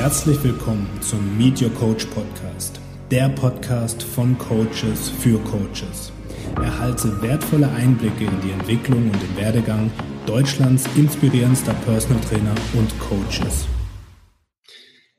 [0.00, 6.10] Herzlich willkommen zum Meet Your Coach Podcast, der Podcast von Coaches für Coaches.
[6.56, 9.90] Erhalte wertvolle Einblicke in die Entwicklung und den Werdegang
[10.24, 13.66] Deutschlands inspirierendster Personal Trainer und Coaches.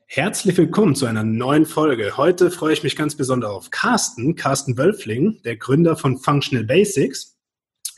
[0.08, 2.16] Herzlich willkommen zu einer neuen Folge.
[2.16, 7.31] Heute freue ich mich ganz besonders auf Carsten, Carsten Wölfling, der Gründer von Functional Basics.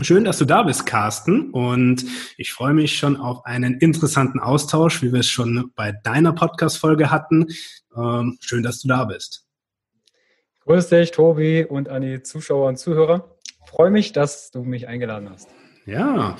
[0.00, 1.50] Schön, dass du da bist, Carsten.
[1.50, 2.04] Und
[2.36, 7.12] ich freue mich schon auf einen interessanten Austausch, wie wir es schon bei deiner Podcast-Folge
[7.12, 7.46] hatten.
[7.96, 9.46] Ähm, schön, dass du da bist.
[10.64, 13.36] Grüß dich, Tobi und an die Zuschauer und Zuhörer.
[13.64, 15.48] Ich freue mich, dass du mich eingeladen hast.
[15.86, 16.38] Ja,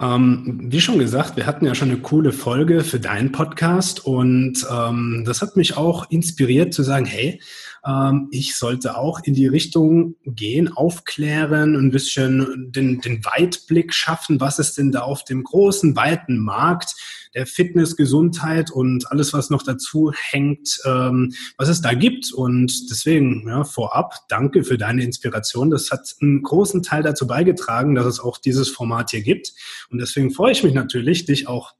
[0.00, 4.66] ähm, wie schon gesagt, wir hatten ja schon eine coole Folge für deinen Podcast und
[4.72, 7.40] ähm, das hat mich auch inspiriert zu sagen, hey,
[7.86, 14.40] ähm, ich sollte auch in die Richtung gehen, aufklären, ein bisschen den, den Weitblick schaffen,
[14.40, 16.94] was ist denn da auf dem großen, weiten Markt
[17.34, 22.32] der Fitness, Gesundheit und alles, was noch dazu hängt, ähm, was es da gibt.
[22.32, 25.70] Und deswegen ja, vorab, danke für deine Inspiration.
[25.70, 29.52] Das hat einen großen Teil dazu beigetragen, dass es auch dieses Format hier gibt.
[29.90, 31.74] Und deswegen freue ich mich natürlich, dich auch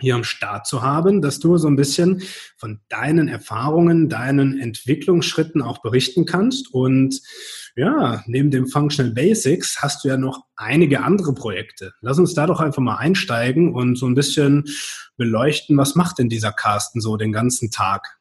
[0.00, 2.22] hier am Start zu haben, dass du so ein bisschen
[2.56, 6.72] von deinen Erfahrungen, deinen Entwicklungsschritten auch berichten kannst.
[6.72, 7.20] Und
[7.74, 11.92] ja, neben dem Functional Basics hast du ja noch einige andere Projekte.
[12.00, 14.64] Lass uns da doch einfach mal einsteigen und so ein bisschen
[15.16, 18.18] beleuchten, was macht denn dieser Carsten so den ganzen Tag?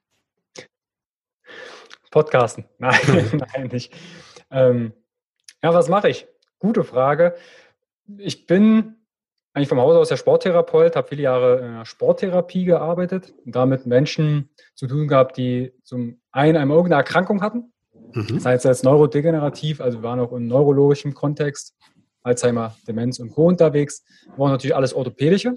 [2.12, 2.66] Podcasten.
[2.80, 3.00] Nein,
[3.53, 3.94] nein, nicht.
[4.50, 4.94] Ähm,
[5.62, 6.28] ja, was mache ich?
[6.59, 7.36] Gute Frage.
[8.17, 8.97] Ich bin
[9.58, 13.88] eigentlich vom Haus aus der Sporttherapeut, habe viele Jahre in der Sporttherapie gearbeitet und damit
[13.88, 17.73] Menschen zu tun gehabt, die zum einen einmal irgendeine Erkrankung hatten,
[18.13, 18.39] mhm.
[18.39, 21.75] sei es jetzt neurodegenerativ, also wir waren auch im neurologischen Kontext,
[22.22, 23.47] Alzheimer, Demenz und Co.
[23.47, 25.55] unterwegs, war natürlich alles orthopädische.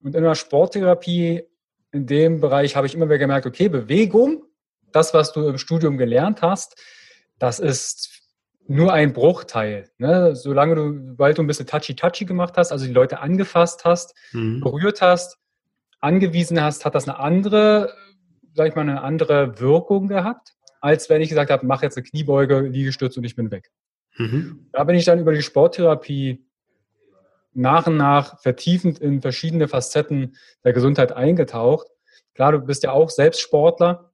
[0.00, 1.42] Und in der Sporttherapie,
[1.90, 4.44] in dem Bereich habe ich immer wieder gemerkt, okay, Bewegung,
[4.92, 6.80] das, was du im Studium gelernt hast,
[7.40, 8.15] das ist
[8.68, 9.90] nur ein Bruchteil.
[9.98, 10.34] Ne?
[10.34, 14.60] Solange du, weil du ein bisschen touchy-touchy gemacht hast, also die Leute angefasst hast, mhm.
[14.60, 15.38] berührt hast,
[16.00, 17.94] angewiesen hast, hat das eine andere,
[18.54, 22.04] sag ich mal, eine andere Wirkung gehabt, als wenn ich gesagt habe, mach jetzt eine
[22.04, 23.70] Kniebeuge, Liegestütz und ich bin weg.
[24.16, 24.68] Mhm.
[24.72, 26.44] Da bin ich dann über die Sporttherapie
[27.52, 31.86] nach und nach vertiefend in verschiedene Facetten der Gesundheit eingetaucht.
[32.34, 34.05] Klar, du bist ja auch selbst Sportler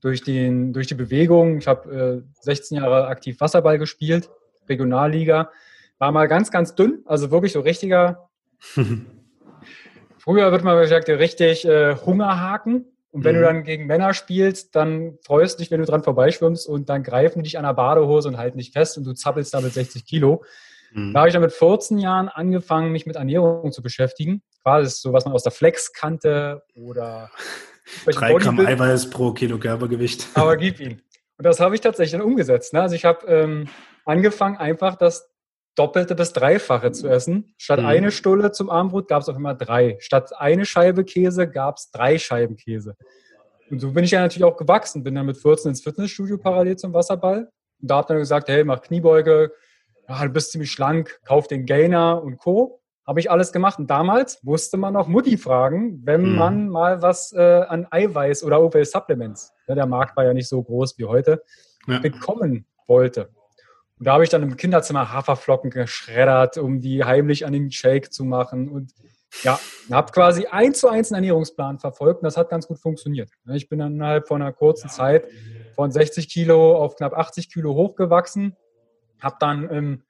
[0.00, 1.58] durch, den, durch die Bewegung.
[1.58, 4.30] Ich habe äh, 16 Jahre aktiv Wasserball gespielt,
[4.68, 5.50] Regionalliga.
[5.98, 8.28] War mal ganz, ganz dünn, also wirklich so richtiger.
[10.18, 12.86] Früher wird man gesagt, richtig äh, Hungerhaken.
[13.12, 13.40] Und wenn mhm.
[13.40, 17.02] du dann gegen Männer spielst, dann freust du dich, wenn du dran vorbeischwimmst und dann
[17.02, 19.72] greifen die dich an der Badehose und halten dich fest und du zappelst da mit
[19.72, 20.44] 60 Kilo.
[20.92, 21.12] Mhm.
[21.12, 24.42] Da habe ich dann mit 14 Jahren angefangen, mich mit Ernährung zu beschäftigen.
[24.62, 27.30] Quasi so, was man aus der Flex kannte oder
[28.06, 30.26] Drei Gramm Eiweiß pro Kilo Körpergewicht.
[30.34, 31.02] Aber gib ihn.
[31.38, 32.72] Und das habe ich tatsächlich dann umgesetzt.
[32.72, 32.82] Ne?
[32.82, 33.68] Also ich habe ähm,
[34.04, 35.28] angefangen, einfach das
[35.74, 37.54] Doppelte bis Dreifache zu essen.
[37.58, 37.86] Statt mhm.
[37.86, 39.96] eine Stulle zum Abendbrot gab es auf einmal drei.
[40.00, 42.96] Statt eine Scheibe Käse gab es drei Scheiben Käse.
[43.70, 45.04] Und so bin ich ja natürlich auch gewachsen.
[45.04, 47.50] Bin dann mit 14 ins Fitnessstudio parallel zum Wasserball.
[47.80, 49.52] Und da habe dann gesagt, hey, mach Kniebeuge.
[50.08, 53.78] Ja, du bist ziemlich schlank, kauf den Gainer und Co habe ich alles gemacht.
[53.78, 56.36] Und damals musste man noch Mutti fragen, wenn mhm.
[56.36, 60.48] man mal was äh, an Eiweiß oder OVL Supplements, ja, der Markt war ja nicht
[60.48, 61.42] so groß wie heute,
[61.86, 61.98] ja.
[62.00, 63.30] bekommen wollte.
[63.98, 68.12] Und da habe ich dann im Kinderzimmer Haferflocken geschreddert, um die heimlich an den Shake
[68.12, 68.68] zu machen.
[68.68, 68.92] Und
[69.42, 69.58] ja,
[69.90, 73.30] habe quasi eins zu eins einen Ernährungsplan verfolgt und das hat ganz gut funktioniert.
[73.52, 75.26] Ich bin dann innerhalb von einer kurzen Zeit
[75.74, 78.56] von 60 Kilo auf knapp 80 Kilo hochgewachsen,
[79.20, 80.04] habe dann in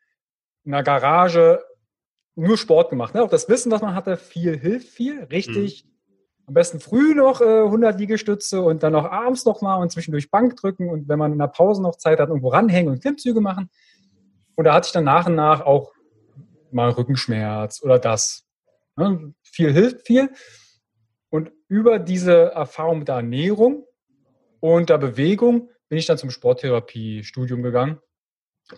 [0.64, 1.60] einer Garage
[2.36, 3.14] nur Sport gemacht.
[3.14, 3.22] Ne?
[3.22, 5.24] Auch das Wissen, was man hatte, viel hilft viel.
[5.24, 5.84] Richtig.
[5.84, 5.90] Mhm.
[6.48, 10.30] Am besten früh noch äh, 100 Liegestütze und dann noch abends noch mal und zwischendurch
[10.30, 13.40] Bank drücken und wenn man in der Pause noch Zeit hat, irgendwo ranhängen und Klimmzüge
[13.40, 13.68] machen.
[14.54, 15.92] Und da hatte ich dann nach und nach auch
[16.70, 18.44] mal Rückenschmerz oder das.
[18.96, 19.34] Ne?
[19.42, 20.30] Viel hilft viel.
[21.30, 23.84] Und über diese Erfahrung mit der Ernährung
[24.60, 27.98] und der Bewegung bin ich dann zum Sporttherapie-Studium gegangen.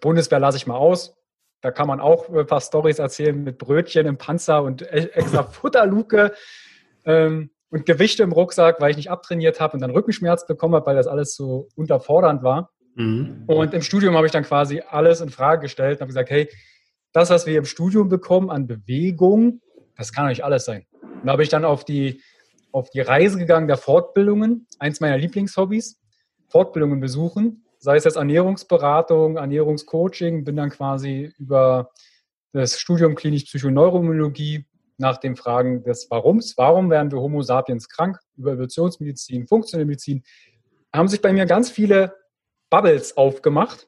[0.00, 1.14] Bundeswehr lasse ich mal aus,
[1.60, 5.42] da kann man auch ein paar Stories erzählen mit Brötchen im Panzer und e-, extra
[5.50, 6.32] Futterluke
[7.04, 10.86] ähm, und Gewichte im Rucksack, weil ich nicht abtrainiert habe und dann Rückenschmerz bekommen habe,
[10.86, 12.70] weil das alles so unterfordernd war.
[12.94, 13.44] Mhm.
[13.46, 16.48] Und im Studium habe ich dann quasi alles in Frage gestellt und habe gesagt, hey,
[17.12, 19.60] das, was wir im Studium bekommen an Bewegung,
[19.96, 20.86] das kann nicht alles sein.
[21.02, 22.22] Und da habe ich dann auf die,
[22.70, 26.00] auf die Reise gegangen der Fortbildungen, eins meiner Lieblingshobbys,
[26.48, 31.90] Fortbildungen besuchen sei es jetzt Ernährungsberatung, Ernährungscoaching, bin dann quasi über
[32.52, 34.66] das Studium klinisch Psychoneuroimmunologie
[34.96, 36.56] nach dem Fragen des Warums.
[36.56, 38.18] Warum werden wir Homo sapiens krank?
[38.36, 40.24] Über Evolutionsmedizin, funktionelle Medizin.
[40.92, 42.14] Haben sich bei mir ganz viele
[42.70, 43.86] Bubbles aufgemacht.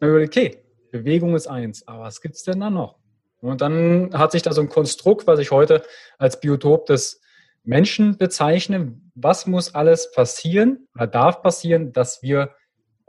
[0.00, 2.96] okay, Bewegung ist eins, aber was gibt es denn da noch?
[3.40, 5.82] Und dann hat sich da so ein Konstrukt, was ich heute
[6.18, 7.20] als Biotop des
[7.62, 9.00] Menschen bezeichne.
[9.14, 12.54] Was muss alles passieren oder darf passieren, dass wir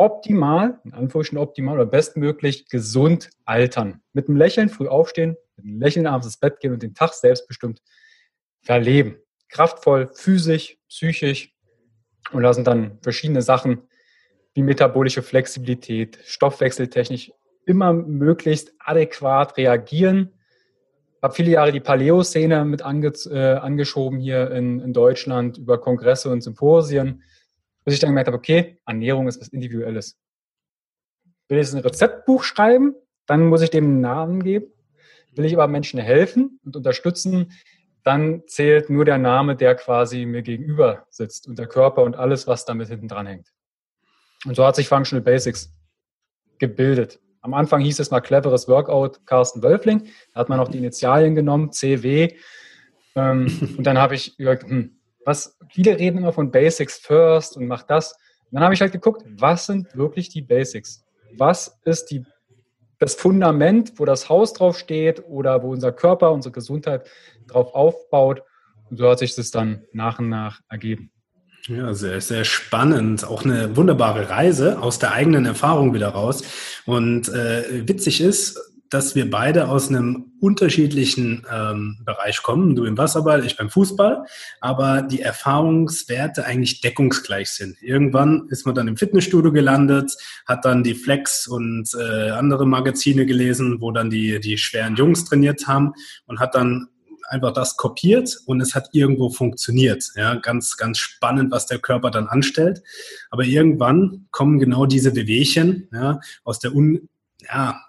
[0.01, 4.01] optimal, in Anführungsstrichen optimal oder bestmöglich gesund altern.
[4.13, 7.13] Mit einem Lächeln früh aufstehen, mit einem Lächeln abends ins Bett gehen und den Tag
[7.13, 7.83] selbstbestimmt
[8.63, 9.17] verleben.
[9.49, 11.53] Kraftvoll, physisch, psychisch.
[12.31, 13.83] Und da sind dann verschiedene Sachen
[14.55, 17.31] wie metabolische Flexibilität, Stoffwechseltechnisch
[17.67, 20.33] immer möglichst adäquat reagieren.
[21.21, 26.31] Habe viele Jahre die Paleo-Szene mit ange, äh, angeschoben hier in, in Deutschland über Kongresse
[26.31, 27.21] und Symposien,
[27.83, 30.17] bis ich dann gemerkt habe, okay, Ernährung ist was Individuelles.
[31.47, 32.95] Will ich jetzt ein Rezeptbuch schreiben,
[33.25, 34.67] dann muss ich dem einen Namen geben.
[35.33, 37.51] Will ich aber Menschen helfen und unterstützen,
[38.03, 42.47] dann zählt nur der Name, der quasi mir gegenüber sitzt und der Körper und alles,
[42.47, 43.53] was damit hinten dran hängt.
[44.45, 45.73] Und so hat sich Functional Basics
[46.57, 47.19] gebildet.
[47.41, 50.07] Am Anfang hieß es mal cleveres Workout Carsten Wölfling.
[50.33, 52.35] Da hat man auch die Initialien genommen, CW.
[53.15, 57.67] Ähm, und dann habe ich gesagt, hm, was, viele reden immer von Basics first und
[57.67, 58.13] mach das.
[58.13, 61.03] Und dann habe ich halt geguckt, was sind wirklich die Basics?
[61.37, 62.23] Was ist die,
[62.99, 67.07] das Fundament, wo das Haus drauf steht oder wo unser Körper, unsere Gesundheit
[67.47, 68.43] drauf aufbaut?
[68.89, 71.11] Und so hat sich das dann nach und nach ergeben.
[71.67, 73.23] Ja, sehr, sehr spannend.
[73.23, 76.43] Auch eine wunderbare Reise aus der eigenen Erfahrung wieder raus.
[76.85, 78.59] Und äh, witzig ist,
[78.91, 82.75] dass wir beide aus einem unterschiedlichen ähm, Bereich kommen.
[82.75, 84.25] Du im Wasserball, ich beim Fußball,
[84.59, 87.81] aber die Erfahrungswerte eigentlich deckungsgleich sind.
[87.81, 90.11] Irgendwann ist man dann im Fitnessstudio gelandet,
[90.45, 95.23] hat dann die Flex und äh, andere Magazine gelesen, wo dann die, die schweren Jungs
[95.23, 95.93] trainiert haben
[96.25, 96.89] und hat dann
[97.29, 100.03] einfach das kopiert und es hat irgendwo funktioniert.
[100.15, 102.83] Ja, ganz, ganz spannend, was der Körper dann anstellt.
[103.29, 107.07] Aber irgendwann kommen genau diese Bewegchen ja, aus der un,
[107.47, 107.79] ja,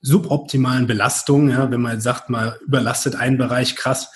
[0.00, 4.10] suboptimalen Belastung, ja, wenn man sagt, mal überlastet einen Bereich krass.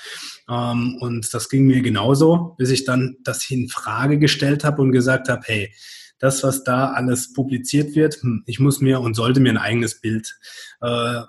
[0.48, 4.92] Ähm, und das ging mir genauso, bis ich dann das in Frage gestellt habe und
[4.92, 5.72] gesagt habe, hey,
[6.18, 10.00] das, was da alles publiziert wird, hm, ich muss mir und sollte mir ein eigenes
[10.00, 10.38] Bild
[10.80, 11.20] äh,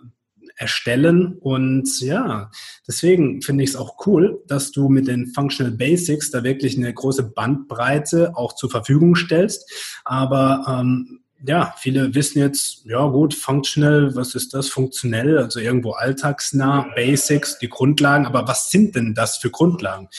[0.60, 1.38] erstellen.
[1.40, 2.52] Und ja,
[2.88, 6.94] deswegen finde ich es auch cool, dass du mit den Functional Basics da wirklich eine
[6.94, 9.72] große Bandbreite auch zur Verfügung stellst.
[10.04, 14.70] Aber ähm, ja, viele wissen jetzt, ja gut, functional, was ist das?
[14.70, 18.26] Funktionell, also irgendwo alltagsnah, Basics, die Grundlagen.
[18.26, 20.10] Aber was sind denn das für Grundlagen?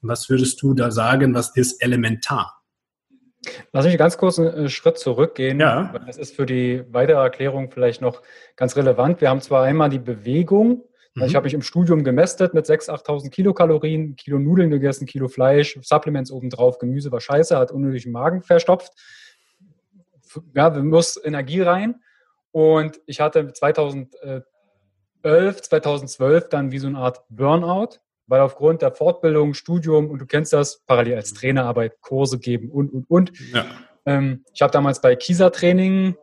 [0.00, 2.62] Was würdest du da sagen, was ist elementar?
[3.72, 5.60] Lass mich ganz kurz einen äh, Schritt zurückgehen.
[5.60, 5.94] Ja.
[6.06, 8.22] Das ist für die weitere Erklärung vielleicht noch
[8.56, 9.20] ganz relevant.
[9.20, 10.84] Wir haben zwar einmal die Bewegung.
[11.14, 11.22] Mhm.
[11.24, 15.78] Ich habe mich im Studium gemästet mit 6.000, 8.000 Kilokalorien, Kilo Nudeln gegessen, Kilo Fleisch,
[15.82, 18.92] Supplements obendrauf, Gemüse war scheiße, hat unnötig Magen verstopft
[20.54, 21.96] ja, wir muss Energie rein.
[22.52, 24.44] Und ich hatte 2011,
[25.22, 30.52] 2012 dann wie so eine Art Burnout, weil aufgrund der Fortbildung, Studium und du kennst
[30.52, 33.32] das, parallel als Trainerarbeit, Kurse geben und, und, und.
[33.52, 33.66] Ja.
[34.06, 36.16] Ähm, ich habe damals bei Kisa-Training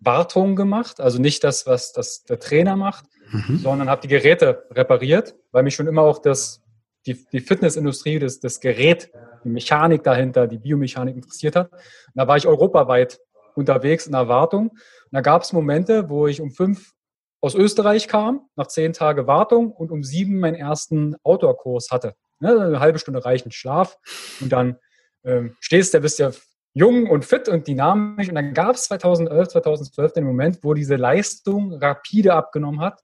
[0.00, 3.58] Wartung gemacht, also nicht das, was das der Trainer macht, mhm.
[3.58, 6.62] sondern habe die Geräte repariert, weil mich schon immer auch das,
[7.06, 9.10] die, die Fitnessindustrie, das, das Gerät,
[9.44, 11.72] die Mechanik dahinter, die Biomechanik interessiert hat.
[11.72, 11.80] Und
[12.14, 13.20] da war ich europaweit
[13.56, 14.70] unterwegs in Erwartung.
[14.70, 14.80] Und
[15.12, 16.92] da gab es Momente, wo ich um fünf
[17.40, 22.14] aus Österreich kam, nach zehn Tagen Wartung und um sieben meinen ersten Outdoor-Kurs hatte.
[22.40, 23.98] Ne, eine halbe Stunde reichend Schlaf
[24.40, 24.78] und dann
[25.24, 26.32] ähm, stehst du, bist ja
[26.72, 28.28] jung und fit und dynamisch.
[28.28, 33.02] Und dann gab es 2011, 2012 den Moment, wo diese Leistung rapide abgenommen hat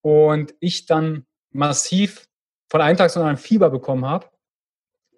[0.00, 2.28] und ich dann massiv
[2.70, 4.28] von einem Tag zu einem Fieber bekommen habe.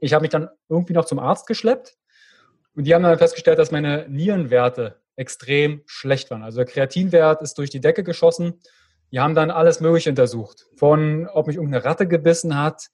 [0.00, 1.96] Ich habe mich dann irgendwie noch zum Arzt geschleppt
[2.76, 6.42] und die haben dann festgestellt, dass meine Nierenwerte extrem schlecht waren.
[6.42, 8.60] Also der Kreatinwert ist durch die Decke geschossen.
[9.12, 10.66] Die haben dann alles Mögliche untersucht.
[10.76, 12.88] Von, ob mich irgendeine Ratte gebissen hat,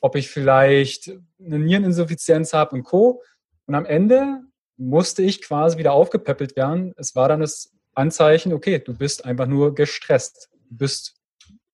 [0.00, 3.22] ob ich vielleicht eine Niereninsuffizienz habe und Co.
[3.66, 4.40] Und am Ende
[4.78, 6.94] musste ich quasi wieder aufgepäppelt werden.
[6.96, 10.50] Es war dann das Anzeichen, okay, du bist einfach nur gestresst.
[10.70, 11.16] Du bist,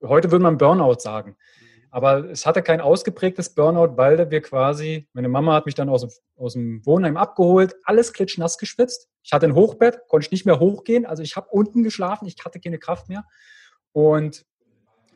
[0.02, 1.36] heute würde man Burnout sagen.
[1.94, 6.00] Aber es hatte kein ausgeprägtes Burnout, weil wir quasi, meine Mama hat mich dann aus
[6.00, 9.10] dem, aus dem Wohnheim abgeholt, alles klitschnass geschwitzt.
[9.22, 11.04] Ich hatte ein Hochbett, konnte ich nicht mehr hochgehen.
[11.04, 13.24] Also ich habe unten geschlafen, ich hatte keine Kraft mehr.
[13.92, 14.46] Und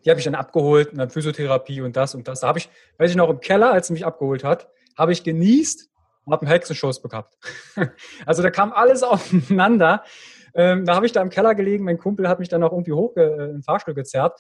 [0.05, 2.41] die habe ich dann abgeholt und dann Physiotherapie und das und das.
[2.41, 2.69] Da habe ich,
[2.99, 4.69] weiß ich noch, im Keller, als sie mich abgeholt hat,
[4.99, 5.89] habe ich genießt
[6.27, 7.39] und habe einen Hexenschuss gehabt.
[8.27, 10.05] also da kam alles aufeinander.
[10.55, 12.93] Ähm, da habe ich da im Keller gelegen, mein Kumpel hat mich dann auch irgendwie
[12.93, 14.39] hoch äh, den Fahrstuhl gezerrt.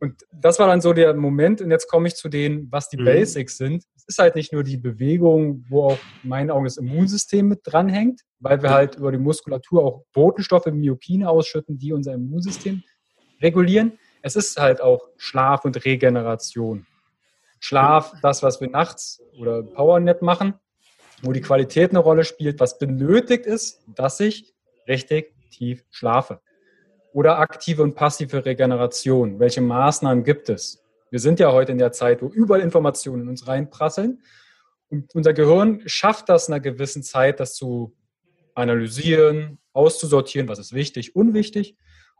[0.00, 1.60] Und das war dann so der Moment.
[1.60, 3.04] Und jetzt komme ich zu denen, was die mhm.
[3.04, 3.84] Basics sind.
[3.96, 7.60] Es ist halt nicht nur die Bewegung, wo auch in meinen Augen das Immunsystem mit
[7.64, 12.82] dranhängt, weil wir halt über die Muskulatur auch Botenstoffe, Myokine ausschütten, die unser Immunsystem
[13.42, 13.98] regulieren.
[14.22, 16.86] Es ist halt auch Schlaf und Regeneration.
[17.60, 20.54] Schlaf, das, was wir nachts oder Powernap machen,
[21.22, 24.54] wo die Qualität eine Rolle spielt, was benötigt ist, dass ich
[24.86, 26.40] richtig tief schlafe.
[27.18, 29.40] Oder aktive und passive Regeneration.
[29.40, 30.84] Welche Maßnahmen gibt es?
[31.10, 34.22] Wir sind ja heute in der Zeit, wo überall Informationen in uns reinprasseln.
[34.88, 37.92] Und unser Gehirn schafft das in einer gewissen Zeit, das zu
[38.54, 41.76] analysieren, auszusortieren, was ist wichtig, unwichtig.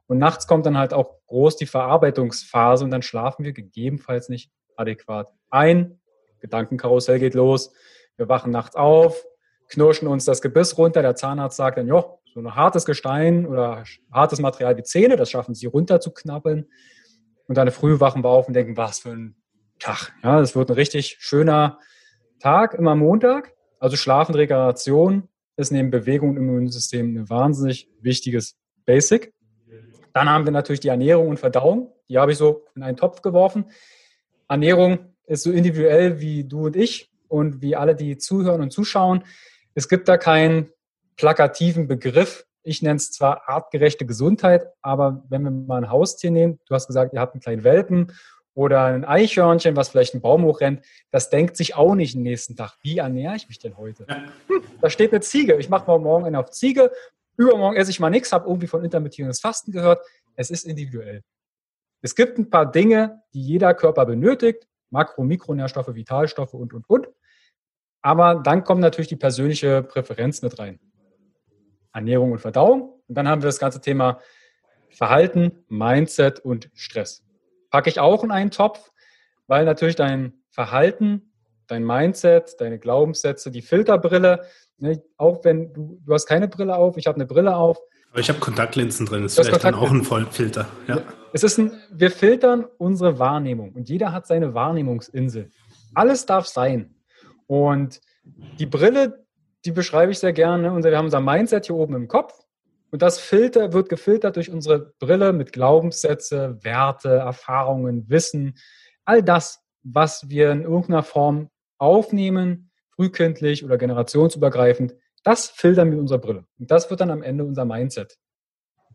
[0.08, 4.50] Und nachts kommt dann halt auch groß die Verarbeitungsphase und dann schlafen wir gegebenenfalls nicht
[4.74, 6.00] adäquat ein.
[6.40, 7.72] Gedankenkarussell geht los.
[8.16, 9.24] Wir wachen nachts auf,
[9.68, 11.02] knirschen uns das Gebiss runter.
[11.02, 15.30] Der Zahnarzt sagt dann, ja, so ein hartes Gestein oder hartes Material wie Zähne, das
[15.30, 16.66] schaffen sie runter zu knabbeln.
[17.46, 19.36] Und dann früh wachen wir auf und denken, was für ein
[19.78, 20.12] Tag.
[20.22, 21.78] Ja, das wird ein richtig schöner
[22.40, 23.54] Tag, immer Montag.
[23.80, 29.32] Also Schlaf und Regeneration ist neben Bewegung und Immunsystem ein wahnsinnig wichtiges Basic.
[30.12, 31.92] Dann haben wir natürlich die Ernährung und Verdauung.
[32.08, 33.66] Die habe ich so in einen Topf geworfen.
[34.48, 39.24] Ernährung ist so individuell wie du und ich und wie alle, die zuhören und zuschauen.
[39.74, 40.70] Es gibt da keinen
[41.18, 42.46] plakativen Begriff.
[42.62, 46.86] Ich nenne es zwar artgerechte Gesundheit, aber wenn wir mal ein Haustier nehmen, du hast
[46.86, 48.12] gesagt, ihr habt einen kleinen Welpen
[48.54, 52.56] oder ein Eichhörnchen, was vielleicht einen Baum hochrennt, das denkt sich auch nicht den nächsten
[52.56, 52.76] Tag.
[52.82, 54.06] Wie ernähre ich mich denn heute?
[54.08, 55.56] Hm, da steht eine Ziege.
[55.56, 56.90] Ich mache mal morgen eine auf Ziege.
[57.36, 60.04] Übermorgen esse ich mal nichts, habe irgendwie von intermittierendes Fasten gehört.
[60.34, 61.22] Es ist individuell.
[62.02, 64.66] Es gibt ein paar Dinge, die jeder Körper benötigt.
[64.90, 67.08] Makro-, Mikronährstoffe, Vitalstoffe und, und, und.
[68.02, 70.80] Aber dann kommt natürlich die persönliche Präferenz mit rein.
[71.98, 72.94] Ernährung und Verdauung.
[73.08, 74.20] Und dann haben wir das ganze Thema
[74.90, 77.22] Verhalten, Mindset und Stress.
[77.70, 78.90] Packe ich auch in einen Topf,
[79.46, 81.32] weil natürlich dein Verhalten,
[81.66, 84.46] dein Mindset, deine Glaubenssätze, die Filterbrille,
[84.78, 87.78] ne, auch wenn du, du hast keine Brille auf, ich habe eine Brille auf.
[88.10, 90.66] Aber ich habe Kontaktlinsen drin, ist vielleicht dann auch ein Vollfilter.
[90.86, 91.02] Ja.
[91.32, 95.50] Es ist ein, wir filtern unsere Wahrnehmung und jeder hat seine Wahrnehmungsinsel.
[95.94, 96.94] Alles darf sein.
[97.46, 98.00] Und
[98.58, 99.26] die Brille,
[99.64, 100.72] die beschreibe ich sehr gerne.
[100.72, 102.44] Und wir haben unser Mindset hier oben im Kopf.
[102.90, 108.56] Und das Filter wird gefiltert durch unsere Brille mit Glaubenssätze, Werte, Erfahrungen, Wissen.
[109.04, 116.00] All das, was wir in irgendeiner Form aufnehmen, frühkindlich oder generationsübergreifend, das filtern wir mit
[116.00, 116.46] unserer Brille.
[116.58, 118.16] Und das wird dann am Ende unser Mindset.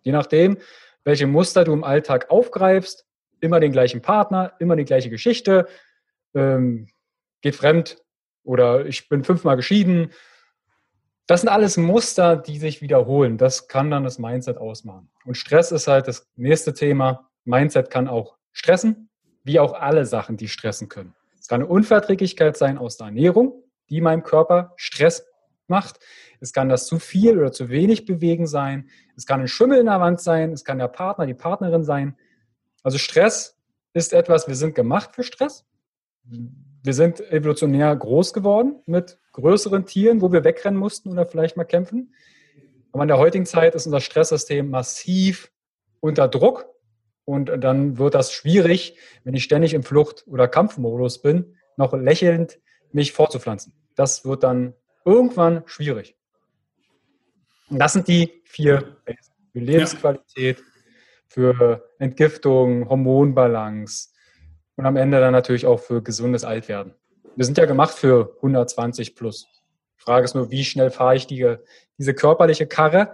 [0.02, 0.58] Je nachdem,
[1.04, 3.06] welche Muster du im Alltag aufgreifst,
[3.40, 5.68] immer den gleichen Partner, immer die gleiche Geschichte,
[6.34, 6.88] ähm,
[7.42, 7.98] geht fremd
[8.44, 10.12] oder ich bin fünfmal geschieden.
[11.26, 13.38] Das sind alles Muster, die sich wiederholen.
[13.38, 15.10] Das kann dann das Mindset ausmachen.
[15.26, 17.30] Und Stress ist halt das nächste Thema.
[17.46, 19.10] Mindset kann auch stressen,
[19.44, 21.16] wie auch alle Sachen, die stressen können.
[21.40, 25.26] Es kann eine Unverträglichkeit sein aus der Ernährung, die meinem Körper Stress
[25.68, 26.00] macht.
[26.40, 28.90] Es kann das zu viel oder zu wenig bewegen sein.
[29.16, 30.52] Es kann ein Schimmel in der Wand sein.
[30.52, 32.18] Es kann der Partner, die Partnerin sein.
[32.84, 33.58] Also Stress
[33.94, 35.66] ist etwas, wir sind gemacht für Stress
[36.84, 41.64] wir sind evolutionär groß geworden mit größeren Tieren, wo wir wegrennen mussten oder vielleicht mal
[41.64, 42.14] kämpfen.
[42.92, 45.52] Aber in der heutigen Zeit ist unser Stresssystem massiv
[46.02, 46.66] unter Druck
[47.26, 52.60] und dann wird das schwierig, wenn ich ständig im Flucht- oder Kampfmodus bin, noch lächelnd
[52.92, 53.74] mich fortzupflanzen.
[53.96, 54.74] Das wird dann
[55.06, 56.18] irgendwann schwierig.
[57.70, 58.98] Und das sind die vier
[59.54, 60.62] für Lebensqualität,
[61.28, 64.10] für Entgiftung, Hormonbalance,
[64.76, 66.94] und am Ende dann natürlich auch für gesundes Altwerden.
[67.36, 69.48] Wir sind ja gemacht für 120 plus.
[70.00, 71.56] Die Frage ist nur, wie schnell fahre ich die,
[71.98, 73.14] diese körperliche Karre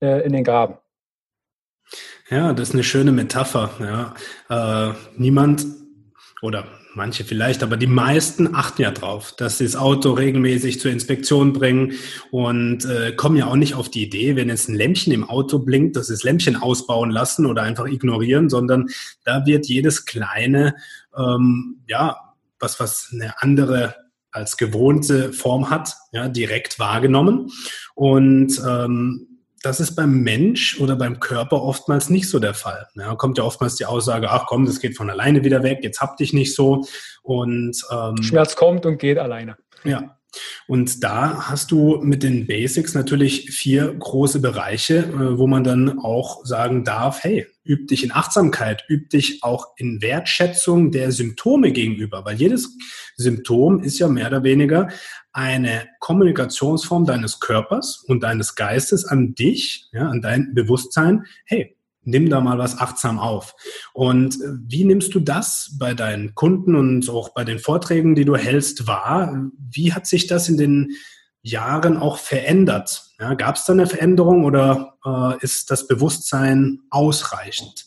[0.00, 0.78] äh, in den Graben?
[2.28, 4.14] Ja, das ist eine schöne Metapher.
[4.48, 4.90] Ja.
[4.90, 5.66] Äh, niemand
[6.42, 10.90] oder manche vielleicht, aber die meisten achten ja drauf, dass sie das Auto regelmäßig zur
[10.90, 11.92] Inspektion bringen
[12.30, 15.58] und äh, kommen ja auch nicht auf die Idee, wenn jetzt ein Lämpchen im Auto
[15.58, 18.88] blinkt, dass sie das Lämpchen ausbauen lassen oder einfach ignorieren, sondern
[19.24, 20.74] da wird jedes kleine,
[21.16, 22.16] ähm, ja,
[22.58, 23.94] was, was eine andere
[24.32, 27.50] als gewohnte Form hat, ja, direkt wahrgenommen.
[27.94, 29.29] Und ähm,
[29.62, 32.88] das ist beim Mensch oder beim Körper oftmals nicht so der Fall.
[32.94, 36.00] Ja, kommt ja oftmals die Aussage, ach komm, das geht von alleine wieder weg, jetzt
[36.00, 36.86] hab dich nicht so.
[37.22, 39.56] Und ähm, Schmerz kommt und geht alleine.
[39.84, 40.16] Ja,
[40.66, 45.98] und da hast du mit den Basics natürlich vier große Bereiche, äh, wo man dann
[45.98, 51.72] auch sagen darf, hey, üb dich in Achtsamkeit, üb dich auch in Wertschätzung der Symptome
[51.72, 52.76] gegenüber, weil jedes
[53.16, 54.88] Symptom ist ja mehr oder weniger
[55.32, 61.24] eine Kommunikationsform deines Körpers und deines Geistes an dich, ja, an dein Bewusstsein.
[61.44, 63.54] Hey, nimm da mal was achtsam auf.
[63.92, 68.36] Und wie nimmst du das bei deinen Kunden und auch bei den Vorträgen, die du
[68.36, 69.50] hältst, wahr?
[69.58, 70.90] Wie hat sich das in den
[71.42, 73.04] Jahren auch verändert?
[73.18, 77.86] Ja, Gab es da eine Veränderung oder äh, ist das Bewusstsein ausreichend?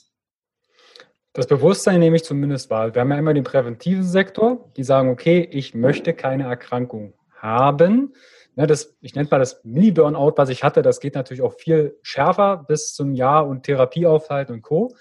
[1.33, 2.93] Das Bewusstsein nehme ich zumindest wahr.
[2.93, 8.13] Wir haben ja immer den präventiven Sektor, die sagen, okay, ich möchte keine Erkrankung haben.
[8.55, 11.97] Ja, das, ich nenne mal das Mini-Burnout, was ich hatte, das geht natürlich auch viel
[12.01, 14.95] schärfer bis zum Jahr und Therapieaufhalt und Co.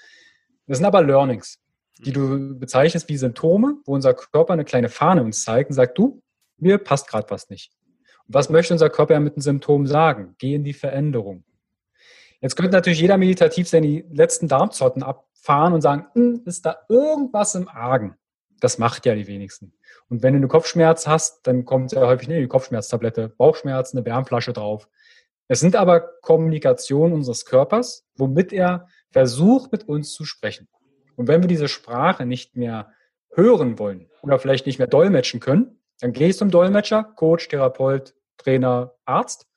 [0.67, 1.61] Das sind aber Learnings,
[1.99, 5.99] die du bezeichnest wie Symptome, wo unser Körper eine kleine Fahne uns zeigt und sagt,
[5.99, 6.23] du,
[6.57, 7.73] mir passt gerade was nicht.
[8.27, 10.35] Und was möchte unser Körper mit den Symptomen sagen?
[10.39, 11.45] Geh in die Veränderung.
[12.41, 17.55] Jetzt könnte natürlich jeder meditativ seine letzten Darmzotten abfahren und sagen, hm, ist da irgendwas
[17.55, 18.17] im Argen?
[18.63, 19.73] Das macht ja die wenigsten.
[20.09, 24.53] Und wenn du eine Kopfschmerz hast, dann kommt ja häufig eine Kopfschmerztablette, Bauchschmerz, eine Wärmflasche
[24.53, 24.89] drauf.
[25.49, 30.69] Es sind aber Kommunikationen unseres Körpers, womit er versucht, mit uns zu sprechen.
[31.17, 32.93] Und wenn wir diese Sprache nicht mehr
[33.35, 38.15] hören wollen oder vielleicht nicht mehr dolmetschen können, dann gehe ich zum Dolmetscher, Coach, Therapeut,
[38.37, 39.49] Trainer, Arzt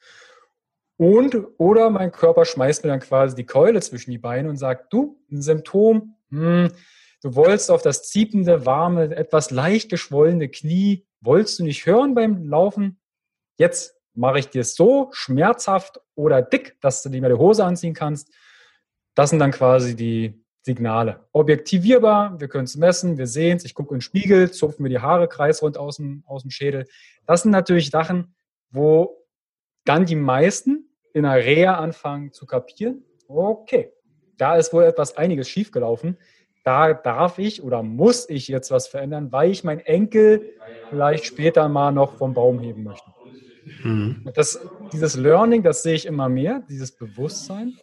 [0.97, 4.91] und oder mein Körper schmeißt mir dann quasi die Keule zwischen die Beine und sagt,
[4.91, 6.71] du, ein Symptom, hm,
[7.21, 12.47] du wolltest auf das ziepende, warme, etwas leicht geschwollene Knie, wolltest du nicht hören beim
[12.47, 12.99] Laufen?
[13.57, 17.93] Jetzt mache ich dir so schmerzhaft oder dick, dass du nicht mehr die Hose anziehen
[17.93, 18.31] kannst.
[19.13, 21.27] Das sind dann quasi die Signale.
[21.31, 24.89] Objektivierbar, wir können es messen, wir sehen es, ich gucke in den Spiegel, zupfen mir
[24.89, 26.87] die Haare kreisrund aus dem, aus dem Schädel.
[27.27, 28.35] Das sind natürlich Sachen,
[28.71, 29.25] wo
[29.83, 33.93] dann die meisten in der Reha anfangen zu kapieren, okay,
[34.37, 36.17] da ist wohl etwas einiges schiefgelaufen.
[36.65, 40.53] Da darf ich oder muss ich jetzt was verändern, weil ich meinen Enkel
[40.89, 43.09] vielleicht später mal noch vom Baum heben möchte.
[43.83, 44.29] Mhm.
[44.33, 44.59] Das,
[44.91, 47.73] dieses Learning, das sehe ich immer mehr, dieses Bewusstsein.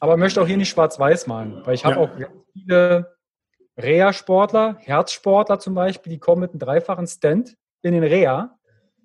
[0.00, 2.00] Aber ich möchte auch hier nicht schwarz-weiß malen, weil ich habe ja.
[2.00, 2.10] auch
[2.54, 3.16] viele
[3.76, 8.58] Reha-Sportler, Herzsportler zum Beispiel, die kommen mit einem dreifachen Stand in den Reha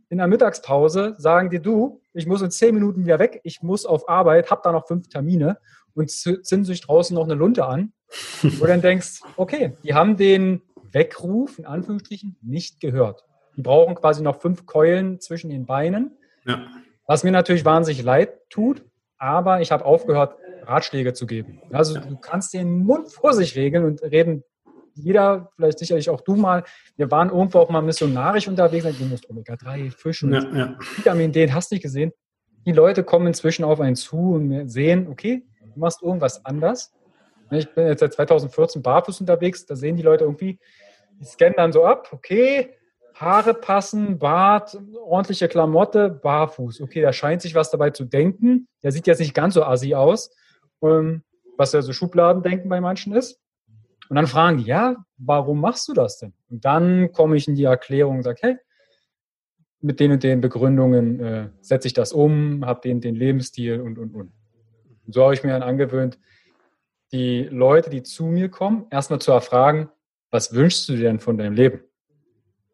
[0.10, 3.86] in der Mittagspause sagen dir, du, ich muss in zehn Minuten wieder weg, ich muss
[3.86, 5.58] auf Arbeit, hab da noch fünf Termine
[5.96, 7.94] und zünden sich draußen noch eine Lunte an.
[8.42, 13.24] Wo du dann denkst, okay, die haben den Weckruf, in Anführungsstrichen, nicht gehört.
[13.58, 16.12] Die brauchen quasi noch fünf Keulen zwischen den Beinen.
[16.46, 16.68] Ja.
[17.08, 18.84] Was mir natürlich wahnsinnig leid tut,
[19.18, 21.62] aber ich habe aufgehört, Ratschläge zu geben.
[21.72, 24.44] Also du kannst den Mund vor sich regeln und reden
[24.96, 26.64] jeder, vielleicht sicherlich auch du mal,
[26.96, 30.80] wir waren irgendwo auch mal missionarisch unterwegs, du musst Omega-3, Fisch und ja, ja.
[30.96, 32.12] Vitamin D, hast du nicht gesehen.
[32.66, 35.46] Die Leute kommen inzwischen auf einen zu und sehen, okay,
[35.76, 36.94] du machst irgendwas anders.
[37.52, 40.60] Ich bin jetzt seit 2014 barfuß unterwegs, da sehen die Leute irgendwie,
[41.20, 42.74] die scannen dann so ab, okay,
[43.14, 46.82] Haare passen, Bart, ordentliche Klamotte, barfuß.
[46.82, 48.68] Okay, da scheint sich was dabei zu denken.
[48.84, 50.36] Der sieht jetzt nicht ganz so assi aus,
[50.82, 51.24] ähm,
[51.56, 53.40] was ja so Schubladendenken bei manchen ist.
[54.10, 56.34] Und dann fragen die, ja, warum machst du das denn?
[56.50, 58.58] Und dann komme ich in die Erklärung und sage, hey,
[59.80, 63.98] mit den und den Begründungen äh, setze ich das um, habe den, den Lebensstil und,
[63.98, 64.32] und, und.
[65.06, 66.18] Und so habe ich mir dann angewöhnt,
[67.12, 69.90] die Leute, die zu mir kommen, erstmal zu erfragen,
[70.32, 71.82] was wünschst du dir denn von deinem Leben?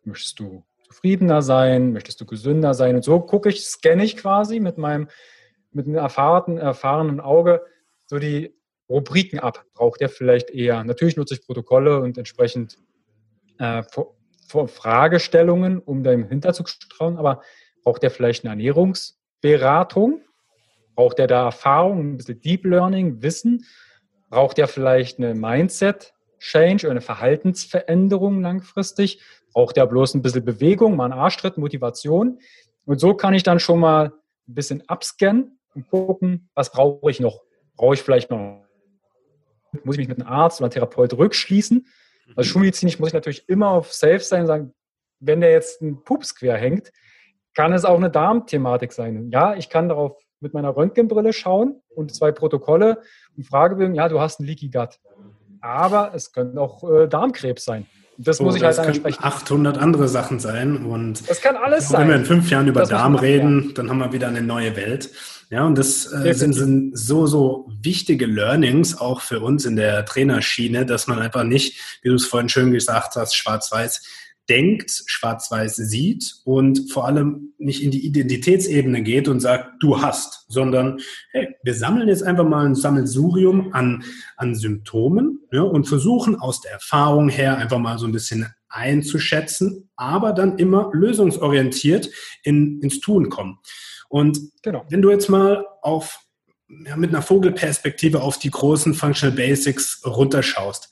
[0.03, 1.93] Möchtest du zufriedener sein?
[1.93, 2.95] Möchtest du gesünder sein?
[2.95, 5.09] Und so gucke ich, scanne ich quasi mit meinem,
[5.71, 7.63] mit einem erfahrenen, erfahrenen Auge
[8.05, 8.55] so die
[8.89, 9.63] Rubriken ab.
[9.73, 10.83] Braucht er vielleicht eher?
[10.83, 12.77] Natürlich nutze ich Protokolle und entsprechend
[13.59, 13.83] äh,
[14.67, 17.41] Fragestellungen, um da im Hinterzug zu trauen, aber
[17.83, 20.21] braucht er vielleicht eine Ernährungsberatung?
[20.95, 23.65] Braucht er da Erfahrung, ein bisschen Deep Learning, Wissen?
[24.29, 29.21] Braucht er vielleicht eine Mindset-Change oder eine Verhaltensveränderung langfristig?
[29.53, 32.39] Braucht er bloß ein bisschen Bewegung, mal einen Arschtritt, Motivation?
[32.85, 34.13] Und so kann ich dann schon mal
[34.47, 37.41] ein bisschen abscannen und gucken, was brauche ich noch?
[37.75, 38.65] Brauche ich vielleicht noch
[39.83, 41.87] muss ich mich mit einem Arzt oder einem Therapeut rückschließen.
[42.35, 44.73] Also schulmedizinisch muss ich natürlich immer auf Safe sein und sagen,
[45.19, 46.91] wenn der jetzt ein Pups quer hängt,
[47.53, 49.29] kann es auch eine Darmthematik sein.
[49.31, 52.99] Ja, ich kann darauf mit meiner Röntgenbrille schauen und zwei Protokolle
[53.37, 54.99] und Fragebögen, ja, du hast ein Leaky Gut.
[55.61, 57.85] Aber es könnte auch äh, Darmkrebs sein.
[58.17, 59.23] Das so, muss ich halt dann entsprechend.
[59.23, 62.01] 800 andere Sachen sein und das kann alles sein.
[62.01, 64.75] Wenn wir in fünf Jahren über das Darm reden, dann haben wir wieder eine neue
[64.75, 65.09] Welt.
[65.49, 70.05] Ja, und das äh, sind, sind so, so wichtige Learnings auch für uns in der
[70.05, 74.01] Trainerschiene, dass man einfach nicht, wie du es vorhin schön gesagt hast, schwarz-weiß
[74.49, 80.45] denkt, schwarz-weiß sieht und vor allem nicht in die Identitätsebene geht und sagt, du hast,
[80.49, 80.99] sondern
[81.31, 84.03] hey, wir sammeln jetzt einfach mal ein Sammelsurium an,
[84.37, 89.89] an Symptomen ja, und versuchen aus der Erfahrung her einfach mal so ein bisschen einzuschätzen,
[89.95, 92.09] aber dann immer lösungsorientiert
[92.43, 93.59] in, ins Tun kommen.
[94.09, 94.85] Und genau.
[94.89, 96.19] wenn du jetzt mal auf
[96.85, 100.89] ja, mit einer Vogelperspektive auf die großen Functional Basics runterschaust.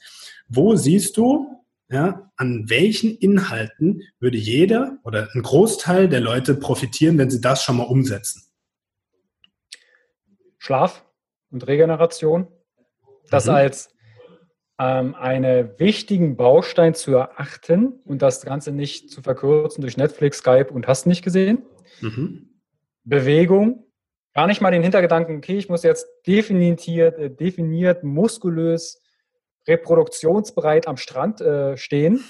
[0.48, 1.59] Wo siehst du,
[1.90, 7.64] ja, an welchen Inhalten würde jeder oder ein Großteil der Leute profitieren, wenn sie das
[7.64, 8.44] schon mal umsetzen?
[10.60, 11.06] Schlaf
[11.50, 12.48] und Regeneration.
[13.32, 13.54] Das mhm.
[13.54, 13.90] als
[14.80, 20.72] ähm, einen wichtigen Baustein zu erachten und das Ganze nicht zu verkürzen durch Netflix, Skype
[20.72, 21.64] und hast nicht gesehen.
[22.02, 22.62] Mhm.
[23.04, 23.86] Bewegung,
[24.36, 29.02] gar nicht mal den Hintergedanken, okay, ich muss jetzt definiert, äh, definiert muskulös,
[29.70, 32.24] reproduktionsbereit am Strand äh, stehen,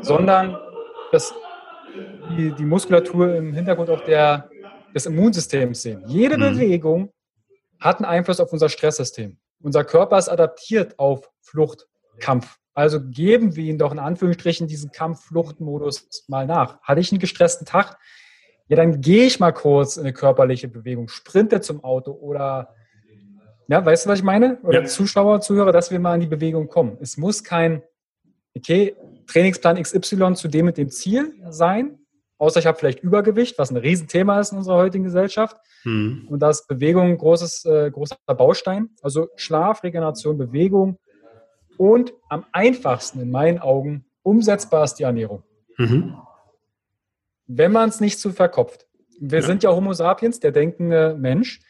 [0.00, 0.56] sondern
[1.10, 1.34] das,
[2.36, 4.50] die, die, Muskulatur im Hintergrund auch der,
[4.94, 6.04] des Immunsystems sehen.
[6.06, 6.40] Jede mhm.
[6.40, 7.12] Bewegung
[7.80, 9.38] hat einen Einfluss auf unser Stresssystem.
[9.62, 11.86] Unser Körper ist adaptiert auf Flucht,
[12.20, 12.58] Kampf.
[12.74, 16.80] Also geben wir ihm doch in Anführungsstrichen diesen Kampf-Flucht-Modus mal nach.
[16.82, 17.98] Hatte ich einen gestressten Tag?
[18.68, 22.74] Ja, dann gehe ich mal kurz in eine körperliche Bewegung, sprinte zum Auto oder,
[23.68, 24.58] ja, weißt du, was ich meine?
[24.62, 24.86] Oder ja.
[24.86, 26.98] Zuschauer, Zuhörer, dass wir mal in die Bewegung kommen.
[27.00, 27.82] Es muss kein,
[28.56, 28.94] okay,
[29.26, 31.98] Trainingsplan XY zu dem mit dem Ziel sein,
[32.38, 35.56] außer ich habe vielleicht Übergewicht, was ein Riesenthema ist in unserer heutigen Gesellschaft.
[35.82, 36.26] Hm.
[36.30, 38.90] Und da ist Bewegung ein großes, äh, großer Baustein.
[39.02, 40.98] Also Schlaf, Regeneration, Bewegung.
[41.76, 45.42] Und am einfachsten in meinen Augen umsetzbar ist die Ernährung.
[45.76, 46.16] Mhm.
[47.46, 48.86] Wenn man es nicht zu verkopft.
[49.20, 49.46] Wir ja.
[49.46, 51.60] sind ja Homo sapiens, der denkende Mensch.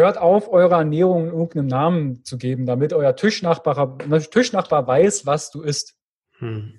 [0.00, 3.98] Hört auf, eure Ernährung irgendeinen Namen zu geben, damit euer Tischnachbar,
[4.30, 5.94] Tischnachbar weiß, was du isst.
[6.38, 6.74] Hm.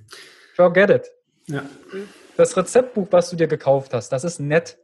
[0.56, 1.12] Forget it.
[1.48, 1.64] Ja
[2.42, 4.78] das Rezeptbuch, was du dir gekauft hast, das ist nett.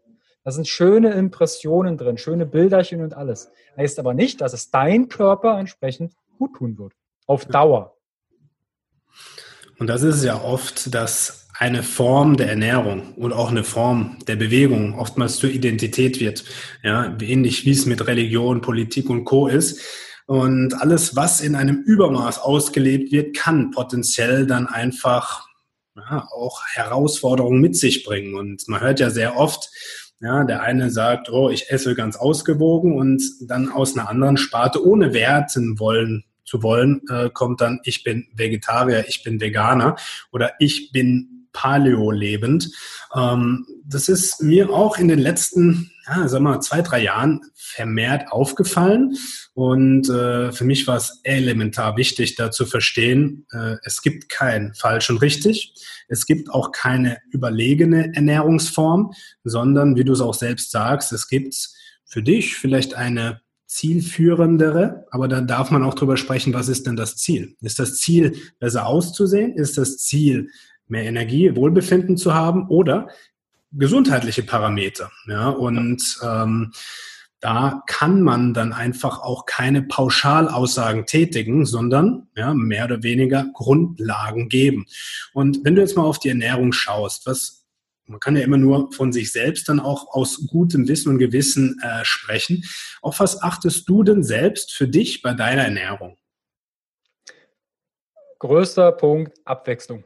[0.43, 3.51] Da sind schöne Impressionen drin, schöne Bilderchen und alles.
[3.75, 6.93] Heißt aber nicht, dass es dein Körper entsprechend gut tun wird.
[7.25, 7.97] Auf Dauer.
[9.77, 14.35] Und das ist ja oft, dass eine Form der Ernährung und auch eine Form der
[14.35, 16.43] Bewegung oftmals zur Identität wird.
[16.83, 19.47] Ja, ähnlich wie es mit Religion, Politik und Co.
[19.47, 19.81] ist.
[20.27, 25.47] Und alles, was in einem Übermaß ausgelebt wird, kann potenziell dann einfach
[25.95, 28.35] ja, auch Herausforderungen mit sich bringen.
[28.35, 29.69] Und man hört ja sehr oft,
[30.19, 34.85] ja, der eine sagt, oh, ich esse ganz ausgewogen und dann aus einer anderen Sparte,
[34.85, 39.97] ohne werten wollen zu wollen, äh, kommt dann, ich bin Vegetarier, ich bin Veganer
[40.31, 42.69] oder ich bin Paleo lebend.
[43.15, 48.31] Ähm, das ist mir auch in den letzten, ja, sag mal, zwei, drei Jahren vermehrt
[48.31, 49.17] aufgefallen.
[49.55, 54.75] Und äh, für mich war es elementar wichtig, da zu verstehen, äh, es gibt kein
[54.75, 55.73] falsch und richtig.
[56.07, 61.55] Es gibt auch keine überlegene Ernährungsform, sondern, wie du es auch selbst sagst, es gibt
[62.05, 66.95] für dich vielleicht eine zielführendere, aber da darf man auch drüber sprechen, was ist denn
[66.95, 67.55] das Ziel?
[67.61, 69.53] Ist das Ziel, besser auszusehen?
[69.55, 70.49] Ist das Ziel,
[70.87, 73.09] mehr Energie, Wohlbefinden zu haben oder
[73.71, 75.11] gesundheitliche Parameter?
[75.27, 76.73] Ja, und ähm,
[77.39, 84.49] da kann man dann einfach auch keine Pauschalaussagen tätigen, sondern ja, mehr oder weniger Grundlagen
[84.49, 84.87] geben.
[85.33, 87.57] Und wenn du jetzt mal auf die Ernährung schaust, was
[88.09, 91.77] man kann ja immer nur von sich selbst dann auch aus gutem Wissen und Gewissen
[91.83, 92.63] äh, sprechen.
[93.01, 96.17] Auf was achtest du denn selbst für dich bei deiner Ernährung?
[98.39, 100.05] Größter Punkt Abwechslung.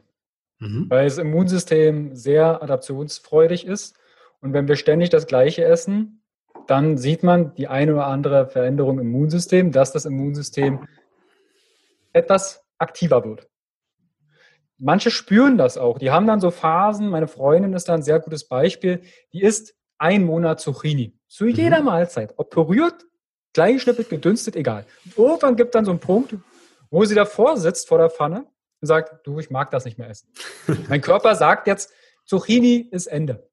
[0.62, 0.86] Mhm.
[0.88, 3.96] Weil das Immunsystem sehr adaptionsfreudig ist.
[4.40, 6.22] Und wenn wir ständig das Gleiche essen,
[6.68, 10.86] dann sieht man die eine oder andere Veränderung im Immunsystem, dass das Immunsystem
[12.12, 13.48] etwas aktiver wird.
[14.78, 15.98] Manche spüren das auch.
[15.98, 17.08] Die haben dann so Phasen.
[17.08, 19.02] Meine Freundin ist da ein sehr gutes Beispiel.
[19.32, 21.18] Die isst ein Monat Zucchini.
[21.26, 21.50] Zu mhm.
[21.50, 22.34] jeder Mahlzeit.
[22.36, 23.04] Ob püriert,
[23.52, 24.86] kleingeschnippelt, gedünstet, egal.
[25.16, 26.36] Irgendwann gibt dann so einen Punkt,
[26.90, 28.46] wo sie davor sitzt vor der Pfanne
[28.82, 30.28] und sagt, du, ich mag das nicht mehr essen.
[30.88, 31.92] mein Körper sagt jetzt,
[32.26, 33.48] Zucchini ist Ende.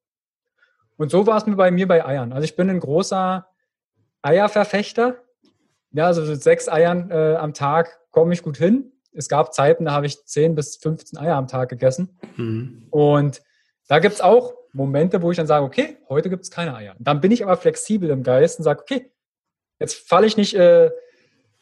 [0.98, 2.34] Und so war es mir bei mir bei Eiern.
[2.34, 3.48] Also ich bin ein großer
[4.22, 5.24] Eierverfechter.
[5.92, 8.92] Ja, also mit sechs Eiern äh, am Tag komme ich gut hin.
[9.13, 12.20] Es gab Zeiten, da habe ich 10 bis 15 Eier am Tag gegessen.
[12.36, 12.88] Mhm.
[12.89, 13.42] Und
[13.88, 16.96] da gibt es auch Momente, wo ich dann sage, okay, heute gibt es keine Eier.
[17.00, 19.12] Dann bin ich aber flexibel im Geist und sage, okay,
[19.80, 20.92] jetzt falle ich nicht äh,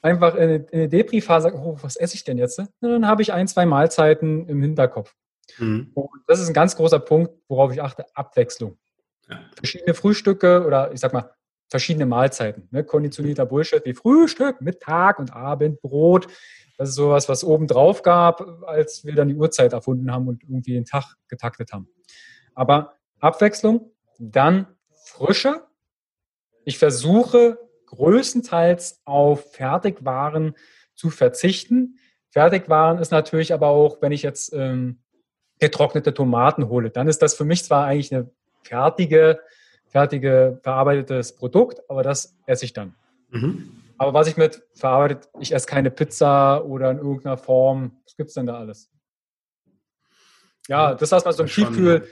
[0.02, 2.60] einfach in, in eine Depri-Phase, oh, was esse ich denn jetzt?
[2.60, 5.14] Und dann habe ich ein, zwei Mahlzeiten im Hinterkopf.
[5.58, 5.92] Mhm.
[5.94, 8.78] Und das ist ein ganz großer Punkt, worauf ich achte, Abwechslung.
[9.30, 9.42] Ja.
[9.56, 11.32] Verschiedene Frühstücke oder ich sag mal,
[11.70, 12.68] verschiedene Mahlzeiten.
[12.72, 12.84] Ne?
[12.84, 16.28] Konditionierter Bullshit wie Frühstück, Mittag und Abend, Brot.
[16.78, 20.44] Das ist sowas, was oben drauf gab, als wir dann die Uhrzeit erfunden haben und
[20.44, 21.90] irgendwie den Tag getaktet haben.
[22.54, 24.68] Aber Abwechslung, dann
[25.06, 25.64] Frische.
[26.66, 27.58] Ich versuche
[27.88, 30.56] größtenteils auf Fertigwaren
[30.96, 31.98] zu verzichten.
[32.30, 35.00] Fertigwaren ist natürlich aber auch, wenn ich jetzt ähm,
[35.60, 38.30] getrocknete Tomaten hole, dann ist das für mich zwar eigentlich eine
[38.64, 39.40] fertige,
[39.88, 42.96] fertige, verarbeitetes Produkt, aber das esse ich dann.
[43.30, 43.84] Mhm.
[43.98, 48.00] Aber was ich mit verarbeitet, ich esse keine Pizza oder in irgendeiner Form.
[48.06, 48.92] Was gibt es denn da alles?
[50.68, 52.08] Ja, das heißt mal so ein Tiefkühl.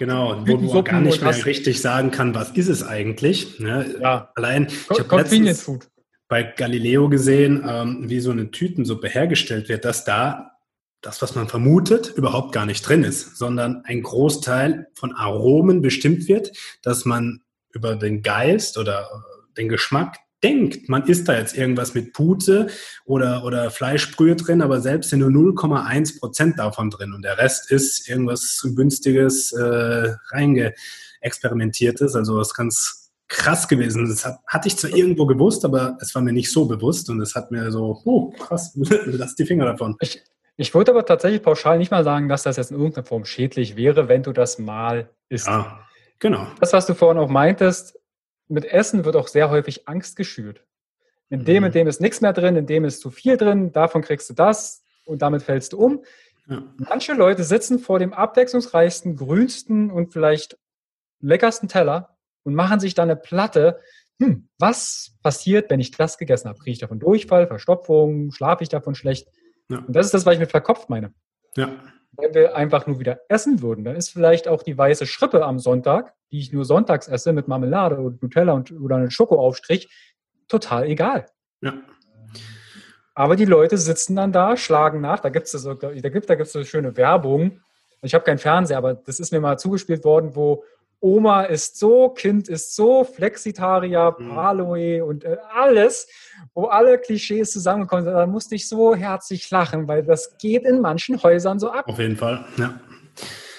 [0.00, 3.60] Genau, wo man gar nicht mehr richtig sagen kann, was ist es eigentlich.
[3.60, 3.96] Ne?
[4.00, 4.32] Ja.
[4.34, 5.70] Allein, ich habe letztens
[6.26, 10.52] bei Galileo gesehen, ähm, wie so eine Tütensuppe hergestellt wird, dass da
[11.02, 16.28] das, was man vermutet, überhaupt gar nicht drin ist, sondern ein Großteil von Aromen bestimmt
[16.28, 19.06] wird, dass man über den Geist oder
[19.58, 22.68] den Geschmack denkt, man isst da jetzt irgendwas mit Pute
[23.04, 27.70] oder, oder Fleischbrühe drin, aber selbst sind nur 0,1 Prozent davon drin und der Rest
[27.70, 34.08] ist irgendwas günstiges, äh, reingeexperimentiertes, also was ganz krass gewesen.
[34.08, 37.20] Das hat, hatte ich zwar irgendwo gewusst, aber es war mir nicht so bewusst und
[37.20, 38.72] es hat mir so, oh krass,
[39.06, 39.96] lass die Finger davon.
[40.00, 40.22] Ich,
[40.56, 43.76] ich würde aber tatsächlich pauschal nicht mal sagen, dass das jetzt in irgendeiner Form schädlich
[43.76, 45.46] wäre, wenn du das mal isst.
[45.46, 45.80] Ja,
[46.18, 46.46] genau.
[46.58, 47.99] Das, was du vorhin auch meintest,
[48.50, 50.64] mit Essen wird auch sehr häufig Angst geschürt.
[51.28, 51.74] In dem, in mhm.
[51.74, 54.82] dem ist nichts mehr drin, in dem ist zu viel drin, davon kriegst du das
[55.04, 56.04] und damit fällst du um.
[56.48, 56.62] Ja.
[56.78, 60.58] Manche Leute sitzen vor dem abwechslungsreichsten, grünsten und vielleicht
[61.20, 63.80] leckersten Teller und machen sich dann eine Platte.
[64.20, 66.58] Hm, was passiert, wenn ich das gegessen habe?
[66.58, 69.28] Kriege ich davon Durchfall, Verstopfung, schlafe ich davon schlecht?
[69.68, 69.78] Ja.
[69.78, 71.14] Und das ist das, was ich mit verkopft meine.
[71.56, 71.70] Ja.
[72.20, 75.58] Wenn wir einfach nur wieder essen würden, dann ist vielleicht auch die weiße Schrippe am
[75.58, 79.90] Sonntag die ich nur sonntags esse mit Marmelade und Nutella und, oder einen Schokoaufstrich,
[80.48, 81.26] total egal.
[81.60, 81.74] Ja.
[83.14, 85.20] Aber die Leute sitzen dann da, schlagen nach.
[85.20, 87.60] Da gibt es so, da gibt, da gibt's so schöne Werbung.
[88.02, 90.64] Ich habe keinen Fernseher, aber das ist mir mal zugespielt worden, wo
[91.00, 94.28] Oma ist so, Kind ist so, Flexitarier, mhm.
[94.28, 96.06] Paloe und äh, alles,
[96.54, 98.04] wo alle Klischees zusammenkommen.
[98.04, 101.88] Da musste ich so herzlich lachen, weil das geht in manchen Häusern so ab.
[101.88, 102.78] Auf jeden Fall, ja.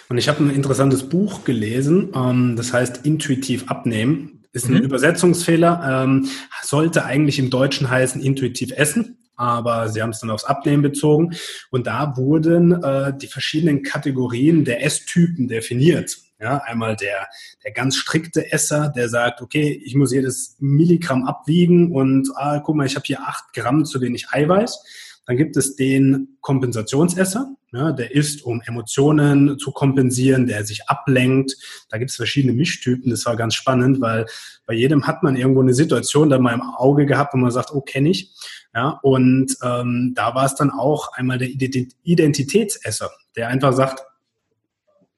[0.09, 4.43] Und ich habe ein interessantes Buch gelesen, ähm, das heißt Intuitiv abnehmen.
[4.53, 4.81] Ist ein mhm.
[4.81, 6.27] Übersetzungsfehler, ähm,
[6.61, 11.33] sollte eigentlich im Deutschen heißen Intuitiv essen, aber sie haben es dann aufs Abnehmen bezogen.
[11.71, 16.17] Und da wurden äh, die verschiedenen Kategorien der Esstypen definiert.
[16.41, 17.27] Ja, einmal der,
[17.63, 22.75] der ganz strikte Esser, der sagt, okay, ich muss jedes Milligramm abwiegen und ah, guck
[22.75, 24.83] mal, ich habe hier acht Gramm zu wenig Eiweiß.
[25.27, 31.55] Dann gibt es den Kompensationsesser, ja, der isst, um Emotionen zu kompensieren, der sich ablenkt.
[31.89, 33.11] Da gibt es verschiedene Mischtypen.
[33.11, 34.25] Das war ganz spannend, weil
[34.65, 37.71] bei jedem hat man irgendwo eine Situation da mal im Auge gehabt, wo man sagt,
[37.71, 38.33] oh, kenne ich.
[38.73, 44.01] Ja, und ähm, da war es dann auch einmal der Identitätsesser, der einfach sagt,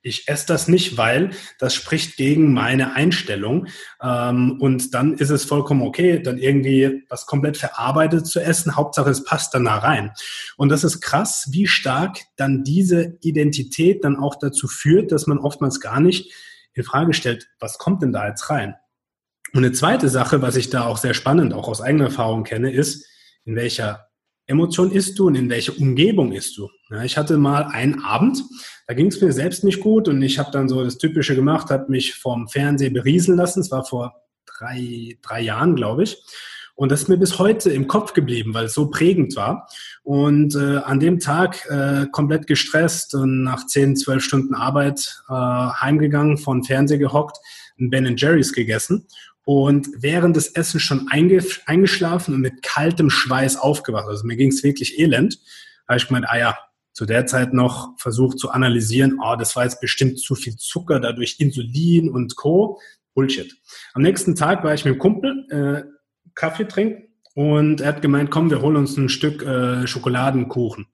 [0.04, 3.68] ich esse das nicht, weil das spricht gegen meine Einstellung.
[4.02, 8.76] Ähm, und dann ist es vollkommen okay, dann irgendwie was komplett verarbeitet zu essen.
[8.76, 10.12] Hauptsache, es passt dann da rein.
[10.58, 15.40] Und das ist krass, wie stark dann diese Identität dann auch dazu führt, dass man
[15.40, 16.32] oftmals gar nicht
[16.74, 18.76] in Frage stellt, was kommt denn da jetzt rein?
[19.54, 22.72] Und eine zweite Sache, was ich da auch sehr spannend, auch aus eigener Erfahrung kenne,
[22.72, 23.06] ist,
[23.46, 24.08] in welcher
[24.48, 26.70] Emotion isst du und in welche Umgebung isst du.
[26.90, 28.44] Ja, ich hatte mal einen Abend,
[28.88, 31.70] da ging es mir selbst nicht gut und ich habe dann so das Typische gemacht,
[31.70, 33.62] habe mich vom Fernseher berieseln lassen.
[33.62, 34.14] Es war vor
[34.46, 36.18] drei, drei Jahren, glaube ich.
[36.76, 39.68] Und das ist mir bis heute im Kopf geblieben, weil es so prägend war.
[40.02, 45.34] Und äh, an dem Tag äh, komplett gestresst und nach 10, 12 Stunden Arbeit äh,
[45.34, 47.38] heimgegangen, von Fernseher gehockt,
[47.80, 49.08] ein Ben Jerry's gegessen
[49.46, 54.08] und während des Essens schon eingeschlafen und mit kaltem Schweiß aufgewacht.
[54.08, 55.40] Also mir ging es wirklich elend.
[55.86, 56.58] Da habe ich gemeint, ah ja,
[56.94, 61.00] zu der Zeit noch versucht zu analysieren, oh, das war jetzt bestimmt zu viel Zucker,
[61.00, 62.80] dadurch Insulin und Co.
[63.14, 63.56] Bullshit.
[63.94, 65.84] Am nächsten Tag war ich mit dem Kumpel äh,
[66.36, 70.88] Kaffee trinken und er hat gemeint, komm, wir holen uns ein Stück äh, Schokoladenkuchen.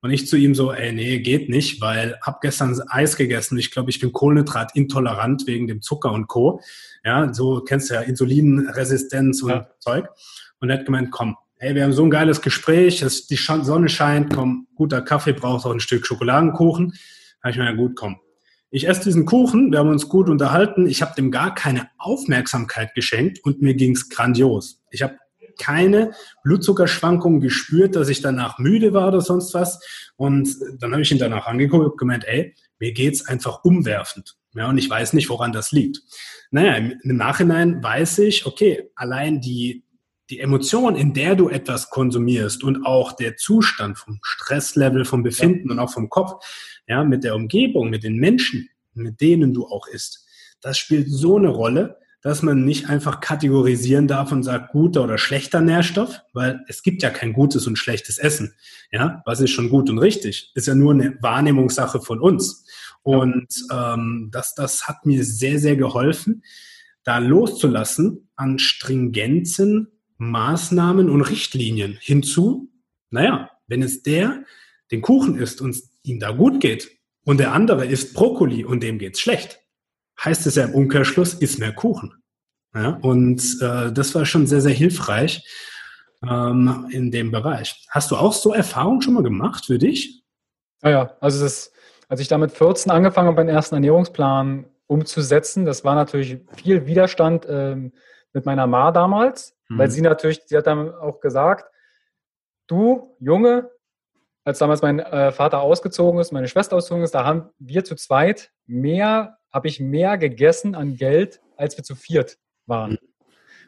[0.00, 3.56] Und ich zu ihm so, ey, nee, geht nicht, weil hab gestern Eis gegessen.
[3.56, 6.60] Ich glaube, ich bin Kohlenhydratintolerant wegen dem Zucker und Co.
[7.04, 9.66] Ja, so kennst du ja Insulinresistenz und ja.
[9.78, 10.08] Zeug.
[10.60, 13.88] Und er hat gemeint, komm, hey, wir haben so ein geiles Gespräch, es, die Sonne
[13.88, 16.94] scheint, komm, guter Kaffee braucht auch ein Stück Schokoladenkuchen.
[17.42, 18.16] Da ich mir, ja gut, komm.
[18.70, 22.94] Ich esse diesen Kuchen, wir haben uns gut unterhalten, ich habe dem gar keine Aufmerksamkeit
[22.94, 24.82] geschenkt und mir ging's grandios.
[24.90, 25.16] Ich habe
[25.58, 26.12] keine
[26.42, 29.80] Blutzuckerschwankungen gespürt, dass ich danach müde war oder sonst was.
[30.16, 30.48] Und
[30.80, 34.36] dann habe ich ihn danach angeguckt und gemeint, ey, mir geht's einfach umwerfend.
[34.54, 36.00] Ja, und ich weiß nicht, woran das liegt.
[36.50, 39.84] Naja, im Nachhinein weiß ich, okay, allein die,
[40.30, 45.68] die Emotion, in der du etwas konsumierst und auch der Zustand vom Stresslevel, vom Befinden
[45.68, 45.74] ja.
[45.74, 46.44] und auch vom Kopf,
[46.86, 50.24] ja, mit der Umgebung, mit den Menschen, mit denen du auch isst,
[50.60, 55.18] das spielt so eine Rolle, dass man nicht einfach kategorisieren darf und sagt guter oder
[55.18, 58.54] schlechter Nährstoff, weil es gibt ja kein gutes und schlechtes Essen.
[58.90, 60.50] Ja, was ist schon gut und richtig?
[60.54, 62.64] Ist ja nur eine Wahrnehmungssache von uns.
[63.02, 66.42] Und ähm, das, das hat mir sehr, sehr geholfen,
[67.02, 72.70] da loszulassen an Stringenzen Maßnahmen und Richtlinien hinzu.
[73.10, 74.44] Naja, wenn es der
[74.90, 76.90] den Kuchen isst und ihm da gut geht
[77.24, 79.60] und der andere isst Brokkoli und dem geht's schlecht,
[80.22, 82.12] heißt es ja im Umkehrschluss, isst mehr Kuchen.
[82.74, 85.44] Ja, und äh, das war schon sehr, sehr hilfreich
[86.28, 87.86] ähm, in dem Bereich.
[87.88, 90.24] Hast du auch so Erfahrungen schon mal gemacht für dich?
[90.82, 91.16] Ja, ja.
[91.20, 91.72] Also das,
[92.08, 97.46] als ich damit 14 angefangen habe, meinen ersten Ernährungsplan umzusetzen, das war natürlich viel Widerstand
[97.48, 97.92] ähm,
[98.32, 99.78] mit meiner Ma damals, mhm.
[99.78, 101.70] weil sie natürlich, sie hat dann auch gesagt,
[102.66, 103.70] du Junge,
[104.44, 107.94] als damals mein äh, Vater ausgezogen ist, meine Schwester ausgezogen ist, da haben wir zu
[107.96, 112.92] zweit mehr, habe ich mehr gegessen an Geld, als wir zu viert waren.
[112.92, 112.98] Mhm.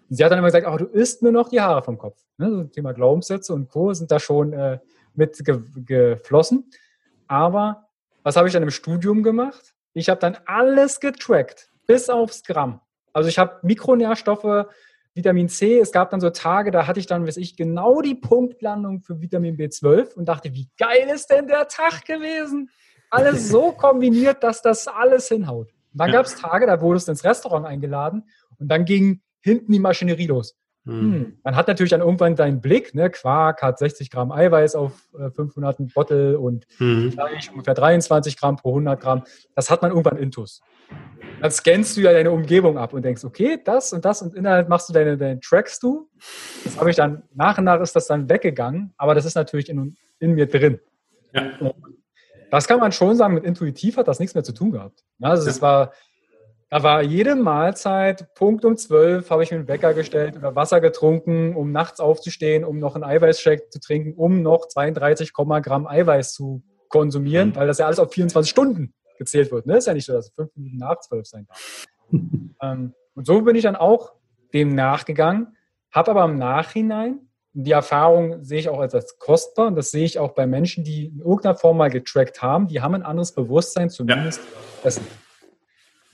[0.09, 2.21] Und sie hat dann immer gesagt, oh, du isst mir noch die Haare vom Kopf.
[2.39, 3.93] Ne, so Thema Glaubenssätze und Co.
[3.93, 4.79] sind da schon äh,
[5.15, 6.71] mit ge geflossen.
[7.27, 7.89] Aber
[8.23, 9.75] was habe ich dann im Studium gemacht?
[9.95, 12.81] Ich habe dann alles getrackt, bis aufs Gramm.
[13.13, 14.67] Also ich habe Mikronährstoffe,
[15.17, 15.81] Vitamin C.
[15.81, 19.21] Es gab dann so Tage, da hatte ich dann, weiß ich, genau die Punktlandung für
[19.21, 22.69] Vitamin B12 und dachte, wie geil ist denn der Tag gewesen?
[23.11, 25.73] Alles so kombiniert, dass das alles hinhaut.
[25.93, 26.17] Und dann ja.
[26.17, 28.25] gab es Tage, da wurdest du ins Restaurant eingeladen
[28.59, 30.55] und dann ging hinten die Maschinerie los.
[30.87, 31.01] Hm.
[31.01, 31.39] hm.
[31.43, 33.11] Man hat natürlich dann irgendwann deinen Blick, ne?
[33.11, 34.93] Quark hat 60 Gramm Eiweiß auf
[35.35, 37.13] 500 äh, Bottle und hm.
[37.13, 39.25] Fleisch ungefähr 23 Gramm pro 100 Gramm.
[39.55, 40.63] Das hat man irgendwann intus.
[41.43, 44.69] Dann scannst du ja deine Umgebung ab und denkst, okay, das und das und innerhalb
[44.69, 46.09] machst du deine, deine trackst du.
[46.65, 49.69] Das habe ich dann, nach und nach ist das dann weggegangen, aber das ist natürlich
[49.69, 50.79] in, in mir drin.
[51.35, 51.51] Ja.
[52.51, 55.05] Das kann man schon sagen, mit intuitiv hat das nichts mehr zu tun gehabt.
[55.21, 55.93] Also es war,
[56.69, 60.81] da war jede Mahlzeit, Punkt um zwölf, habe ich mir einen Wecker gestellt oder Wasser
[60.81, 66.35] getrunken, um nachts aufzustehen, um noch einen Eiweißshake zu trinken, um noch 32 Gramm Eiweiß
[66.35, 67.57] zu konsumieren, mhm.
[67.57, 69.67] weil das ja alles auf 24 Stunden gezählt wird.
[69.67, 69.77] Ne?
[69.77, 71.87] Ist ja nicht so, dass es fünf Minuten nach zwölf sein darf.
[72.63, 74.13] ähm, und so bin ich dann auch
[74.53, 75.57] dem nachgegangen,
[75.93, 77.21] habe aber im Nachhinein,
[77.53, 81.07] die Erfahrung sehe ich auch als kostbar und das sehe ich auch bei Menschen, die
[81.07, 84.89] in irgendeiner Form mal getrackt haben, die haben ein anderes Bewusstsein, zumindest ja.
[84.89, 85.07] Essen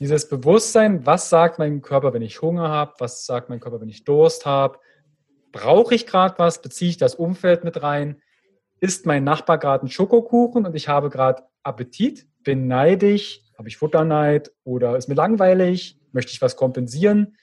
[0.02, 3.88] dieses Bewusstsein, was sagt mein Körper, wenn ich Hunger habe, was sagt mein Körper, wenn
[3.88, 4.80] ich Durst habe,
[5.52, 8.20] brauche ich gerade was, beziehe ich das Umfeld mit rein,
[8.80, 13.76] ist mein Nachbar gerade ein Schokokuchen und ich habe gerade Appetit, bin neidisch, habe ich
[13.76, 17.36] Futterneid oder ist mir langweilig, möchte ich was kompensieren.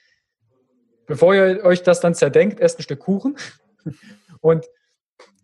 [1.06, 3.38] Bevor ihr euch das dann zerdenkt, esst ein Stück Kuchen
[4.42, 4.66] und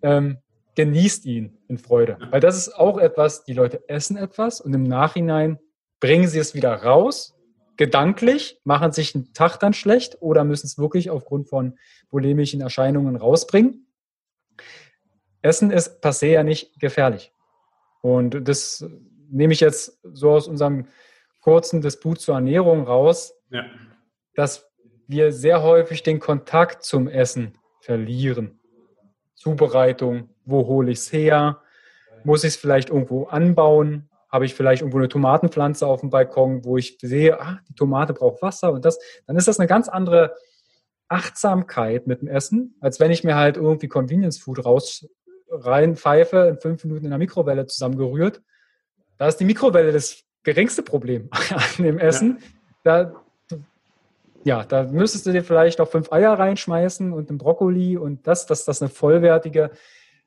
[0.03, 0.37] ähm,
[0.75, 2.19] genießt ihn in Freude.
[2.31, 5.59] Weil das ist auch etwas, die Leute essen etwas und im Nachhinein
[6.01, 7.37] bringen sie es wieder raus,
[7.77, 11.79] gedanklich, machen sich einen Tag dann schlecht oder müssen es wirklich aufgrund von
[12.11, 13.87] bulimischen Erscheinungen rausbringen.
[15.43, 17.33] Essen ist per se ja nicht gefährlich.
[18.01, 18.85] Und das
[19.29, 20.87] nehme ich jetzt so aus unserem
[21.41, 23.65] kurzen Disput zur Ernährung raus, ja.
[24.35, 24.69] dass
[25.07, 28.59] wir sehr häufig den Kontakt zum Essen verlieren.
[29.35, 31.63] Zubereitung, wo hole ich es her?
[32.25, 34.09] Muss ich es vielleicht irgendwo anbauen?
[34.37, 38.13] Habe ich vielleicht irgendwo eine Tomatenpflanze auf dem Balkon, wo ich sehe, ah, die Tomate
[38.13, 40.35] braucht Wasser und das, dann ist das eine ganz andere
[41.09, 45.09] Achtsamkeit mit dem Essen, als wenn ich mir halt irgendwie Convenience Food raus
[45.49, 48.43] reinpfeife, in fünf Minuten in der Mikrowelle zusammengerührt.
[49.17, 52.39] Da ist die Mikrowelle das geringste Problem an dem Essen.
[52.85, 53.05] Ja.
[53.05, 53.59] Da,
[54.45, 58.45] ja, da müsstest du dir vielleicht noch fünf Eier reinschmeißen und einen Brokkoli und das,
[58.45, 59.71] dass das eine vollwertige,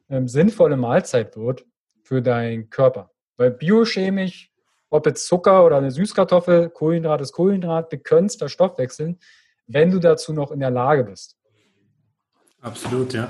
[0.09, 1.63] ähm, sinnvolle Mahlzeit wird
[2.01, 3.11] für deinen Körper.
[3.39, 4.51] Weil biochemisch,
[4.89, 9.17] ob jetzt Zucker oder eine Süßkartoffel, Kohlenhydrat ist Kohlenhydrat, du könntest da Stoffwechseln,
[9.65, 11.37] wenn du dazu noch in der Lage bist.
[12.59, 13.29] Absolut, ja.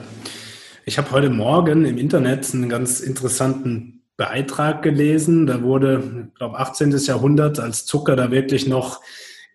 [0.85, 5.45] Ich habe heute Morgen im Internet einen ganz interessanten Beitrag gelesen.
[5.45, 6.89] Da wurde, ich glaube, 18.
[6.97, 9.01] Jahrhundert, als Zucker da wirklich noch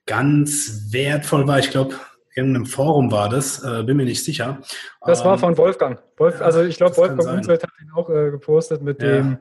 [0.07, 1.59] ganz wertvoll war.
[1.59, 1.97] Ich glaube,
[2.37, 4.61] in einem Forum war das, äh, bin mir nicht sicher.
[5.05, 6.01] Das war ähm, von Wolfgang.
[6.17, 9.17] Wolf, also ich glaube, Wolfgang Unzelt hat ihn auch äh, gepostet mit ja.
[9.17, 9.39] dem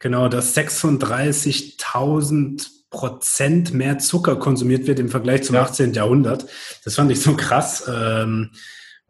[0.00, 5.62] Genau, dass 36.000 Prozent mehr Zucker konsumiert wird im Vergleich zum ja.
[5.62, 5.92] 18.
[5.92, 6.46] Jahrhundert.
[6.84, 8.50] Das fand ich so krass, ähm,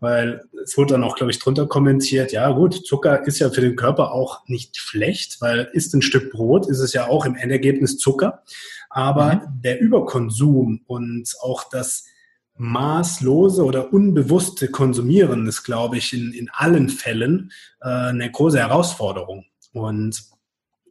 [0.01, 3.61] weil es wurde dann auch, glaube ich, drunter kommentiert, ja gut, Zucker ist ja für
[3.61, 7.37] den Körper auch nicht schlecht, weil ist ein Stück Brot, ist es ja auch im
[7.37, 8.42] Endergebnis Zucker.
[8.90, 9.62] Aber mhm.
[9.62, 12.04] der Überkonsum und auch das
[12.56, 19.44] maßlose oder unbewusste Konsumieren ist, glaube ich, in, in allen Fällen äh, eine große Herausforderung.
[19.73, 20.25] Und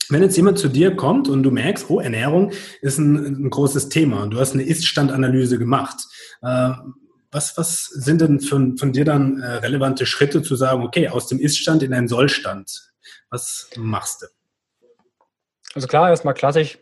[0.09, 2.51] wenn jetzt jemand zu dir kommt und du merkst, oh, Ernährung
[2.81, 5.97] ist ein, ein großes Thema und du hast eine Ist-Stand-Analyse gemacht,
[6.41, 6.71] äh,
[7.31, 11.27] was, was sind denn von, von dir dann äh, relevante Schritte zu sagen, okay, aus
[11.27, 12.91] dem Ist-Stand in einen Soll-Stand?
[13.29, 14.27] Was machst du?
[15.73, 16.79] Also klar, erstmal klassisch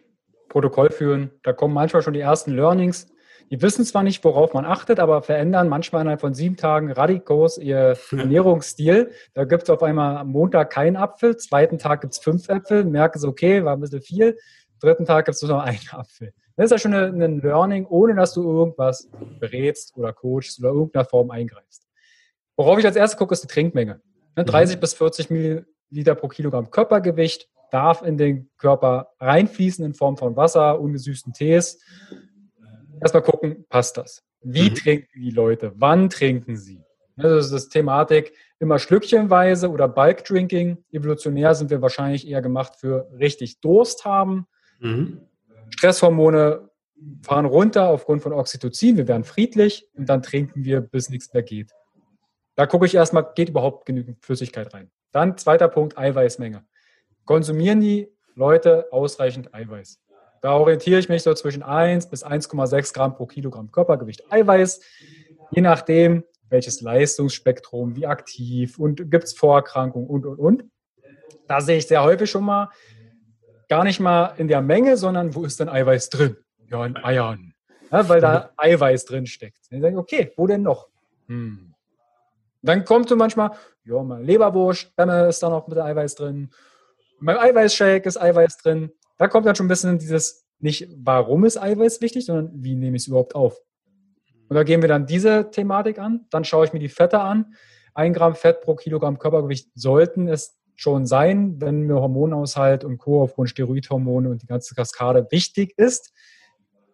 [0.50, 1.32] Protokoll führen.
[1.44, 3.08] Da kommen manchmal schon die ersten Learnings.
[3.52, 7.58] Die wissen zwar nicht, worauf man achtet, aber verändern manchmal innerhalb von sieben Tagen radikos
[7.58, 9.12] ihr Ernährungsstil.
[9.34, 12.84] Da gibt es auf einmal am Montag keinen Apfel, zweiten Tag gibt es fünf Äpfel,
[12.86, 14.38] merken sie, okay, war ein bisschen viel,
[14.80, 16.34] dritten Tag gibt es nur noch einen Apfel.
[16.56, 19.10] Das ist ja schon ein Learning, ohne dass du irgendwas
[19.40, 21.86] berätst oder coachst oder irgendeiner Form eingreifst.
[22.56, 24.02] Worauf ich als erstes gucke, ist die Trinkmenge.
[24.36, 24.80] 30 mhm.
[24.80, 30.80] bis 40 Milliliter pro Kilogramm Körpergewicht darf in den Körper reinfließen in Form von Wasser,
[30.80, 31.82] ungesüßten Tees.
[33.02, 34.24] Erstmal gucken, passt das?
[34.42, 34.76] Wie mhm.
[34.76, 35.74] trinken die Leute?
[35.76, 36.82] Wann trinken sie?
[37.18, 40.84] Das ist das Thematik immer schlückchenweise oder Bulk Drinking.
[40.92, 44.48] Evolutionär sind wir wahrscheinlich eher gemacht für richtig Durst haben.
[44.80, 45.22] Mhm.
[45.70, 46.70] Stresshormone
[47.22, 48.98] fahren runter aufgrund von Oxytocin.
[48.98, 51.72] Wir werden friedlich und dann trinken wir, bis nichts mehr geht.
[52.56, 54.90] Da gucke ich erstmal, geht überhaupt genügend Flüssigkeit rein.
[55.12, 56.66] Dann zweiter Punkt, Eiweißmenge.
[57.26, 60.00] Konsumieren die Leute ausreichend Eiweiß?
[60.46, 64.80] Da orientiere ich mich so zwischen 1 bis 1,6 Gramm pro Kilogramm Körpergewicht Eiweiß,
[65.50, 70.64] je nachdem, welches Leistungsspektrum, wie aktiv und gibt es Vorerkrankungen und, und, und.
[71.48, 72.70] Da sehe ich sehr häufig schon mal,
[73.70, 76.38] gar nicht mal in der Menge, sondern wo ist denn Eiweiß drin?
[76.70, 77.56] Ja, in Eiern.
[77.92, 79.62] Ja, weil da Eiweiß drin steckt.
[79.72, 80.90] Dann sage ich, okay, wo denn noch?
[81.26, 81.74] Hm.
[82.62, 83.50] Dann kommt so manchmal,
[83.84, 86.52] ja, mein Leberwurst, Bämme ist da noch mit Eiweiß drin.
[87.20, 88.92] Beim Eiweißshake ist Eiweiß drin.
[89.18, 92.98] Da kommt dann schon ein bisschen dieses, nicht warum ist Eiweiß wichtig, sondern wie nehme
[92.98, 93.60] ich es überhaupt auf.
[94.48, 96.28] Und da gehen wir dann diese Thematik an.
[96.30, 97.56] Dann schaue ich mir die Fette an.
[97.94, 103.24] Ein Gramm Fett pro Kilogramm Körpergewicht sollten es schon sein, wenn mir Hormonaushalt und Co.
[103.24, 106.14] aufgrund Steroidhormone und die ganze Kaskade wichtig ist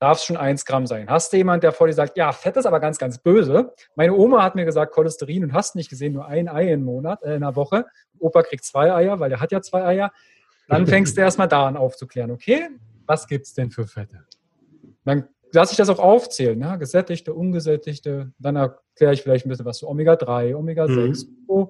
[0.02, 1.08] darf es schon 1 Gramm sein.
[1.10, 3.72] Hast du jemand, der vor dir sagt, ja, Fett ist aber ganz, ganz böse.
[3.96, 7.22] Meine Oma hat mir gesagt, Cholesterin und hast nicht gesehen, nur ein Ei im Monat,
[7.22, 7.86] äh, in einer Woche.
[8.18, 10.12] Opa kriegt zwei Eier, weil der hat ja zwei Eier.
[10.72, 12.70] Dann fängst du erstmal da an aufzuklären, okay,
[13.06, 14.26] was gibt es denn für Fette?
[15.04, 16.78] Dann lasse ich das auch aufzählen, ja?
[16.78, 18.32] gesättigte, ungesättigte.
[18.40, 21.28] Dann erkläre ich vielleicht ein bisschen was zu Omega-3, Omega-6.
[21.28, 21.68] Mhm.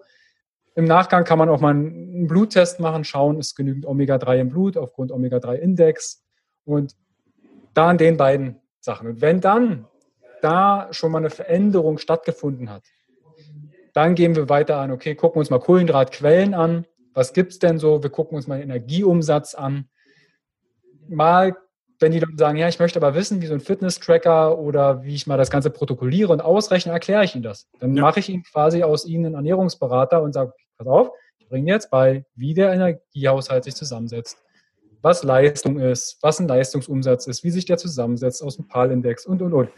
[0.75, 4.77] Im Nachgang kann man auch mal einen Bluttest machen, schauen, ist genügend Omega-3 im Blut
[4.77, 6.23] aufgrund Omega-3-Index.
[6.63, 6.95] Und
[7.73, 9.07] da an den beiden Sachen.
[9.07, 9.87] Und wenn dann
[10.41, 12.83] da schon mal eine Veränderung stattgefunden hat,
[13.93, 16.85] dann gehen wir weiter an, okay, gucken uns mal Kohlenhydratquellen an.
[17.14, 18.03] Was gibt es denn so?
[18.03, 19.89] Wir gucken uns mal den Energieumsatz an.
[21.07, 21.55] Mal,
[21.99, 25.16] wenn die Leute sagen, ja, ich möchte aber wissen, wie so ein Fitness-Tracker oder wie
[25.16, 27.70] ich mal das Ganze protokolliere und ausrechne, erkläre ich Ihnen das.
[27.80, 28.01] Dann ja.
[28.01, 31.89] mache ich Ihnen quasi aus Ihnen einen Ernährungsberater und sage, pass auf, ich bringe jetzt
[31.91, 34.38] bei, wie der Energiehaushalt sich zusammensetzt
[35.01, 39.41] was Leistung ist, was ein Leistungsumsatz ist, wie sich der zusammensetzt aus dem PAL-Index und,
[39.41, 39.70] und, und.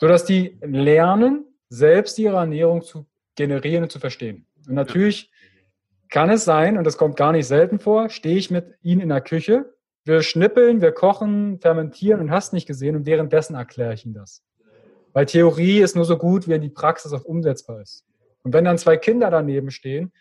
[0.00, 4.46] Sodass die lernen, selbst ihre Ernährung zu generieren und zu verstehen.
[4.66, 5.29] Und natürlich
[6.10, 9.08] kann es sein, und das kommt gar nicht selten vor, stehe ich mit ihnen in
[9.08, 9.72] der Küche,
[10.04, 14.42] wir schnippeln, wir kochen, fermentieren und hast nicht gesehen und währenddessen erkläre ich ihnen das.
[15.12, 18.04] Weil Theorie ist nur so gut, wie die Praxis auch umsetzbar ist.
[18.42, 20.12] Und wenn dann zwei Kinder daneben stehen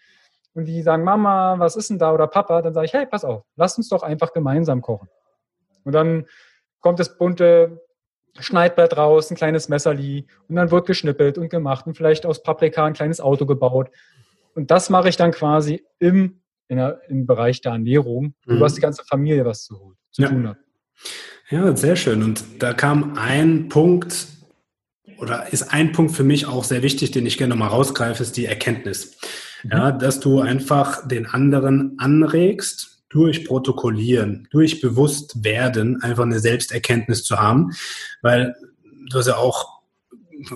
[0.53, 3.23] und die sagen, Mama, was ist denn da oder Papa, dann sage ich, hey, pass
[3.23, 5.09] auf, lass uns doch einfach gemeinsam kochen.
[5.85, 6.25] Und dann
[6.81, 7.81] kommt das bunte
[8.37, 12.85] Schneidbrett raus, ein kleines Messerli und dann wird geschnippelt und gemacht und vielleicht aus Paprika
[12.85, 13.89] ein kleines Auto gebaut.
[14.59, 18.59] Und das mache ich dann quasi im, der, im Bereich der Ernährung, mhm.
[18.59, 20.27] was die ganze Familie was zu, zu ja.
[20.27, 20.57] tun hat.
[21.49, 22.21] Ja, sehr schön.
[22.21, 24.27] Und da kam ein Punkt,
[25.17, 28.35] oder ist ein Punkt für mich auch sehr wichtig, den ich gerne nochmal rausgreife, ist
[28.35, 29.17] die Erkenntnis.
[29.63, 29.99] Ja, mhm.
[29.99, 37.71] dass du einfach den anderen anregst, durch Protokollieren, durch Bewusstwerden einfach eine Selbsterkenntnis zu haben,
[38.21, 38.55] weil
[39.09, 39.79] du hast ja auch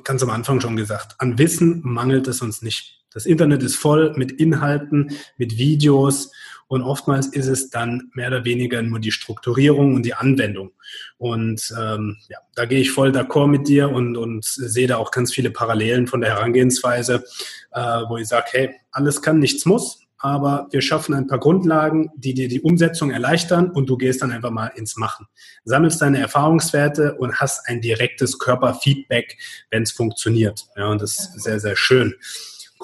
[0.04, 3.03] ganz am Anfang schon gesagt, an Wissen mangelt es uns nicht.
[3.14, 6.32] Das Internet ist voll mit Inhalten, mit Videos
[6.68, 10.72] und oftmals ist es dann mehr oder weniger nur die Strukturierung und die Anwendung.
[11.18, 15.11] Und ähm, ja, da gehe ich voll d'accord mit dir und, und sehe da auch
[15.11, 17.24] ganz viele Parallelen von der Herangehensweise,
[17.72, 22.09] äh, wo ich sage, hey, alles kann, nichts muss, aber wir schaffen ein paar Grundlagen,
[22.16, 25.28] die dir die Umsetzung erleichtern und du gehst dann einfach mal ins Machen.
[25.66, 29.38] Sammelst deine Erfahrungswerte und hast ein direktes Körperfeedback,
[29.70, 30.66] wenn es funktioniert.
[30.78, 32.16] Ja, und das ist sehr, sehr schön.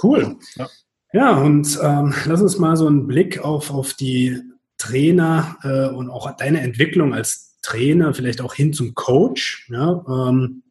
[0.02, 0.38] Cool.
[0.56, 0.68] Ja.
[1.12, 4.40] Ja, und ähm, lass uns mal so einen Blick auf, auf die
[4.78, 9.68] Trainer äh, und auch deine Entwicklung als Trainer, vielleicht auch hin zum Coach.
[9.72, 10.64] Ja, ähm,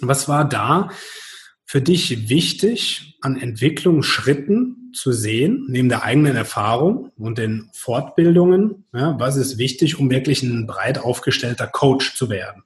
[0.00, 0.90] was war da
[1.66, 8.84] für dich wichtig an Entwicklungsschritten zu sehen, neben der eigenen Erfahrung und den Fortbildungen?
[8.94, 12.62] Ja, was ist wichtig, um wirklich ein breit aufgestellter Coach zu werden?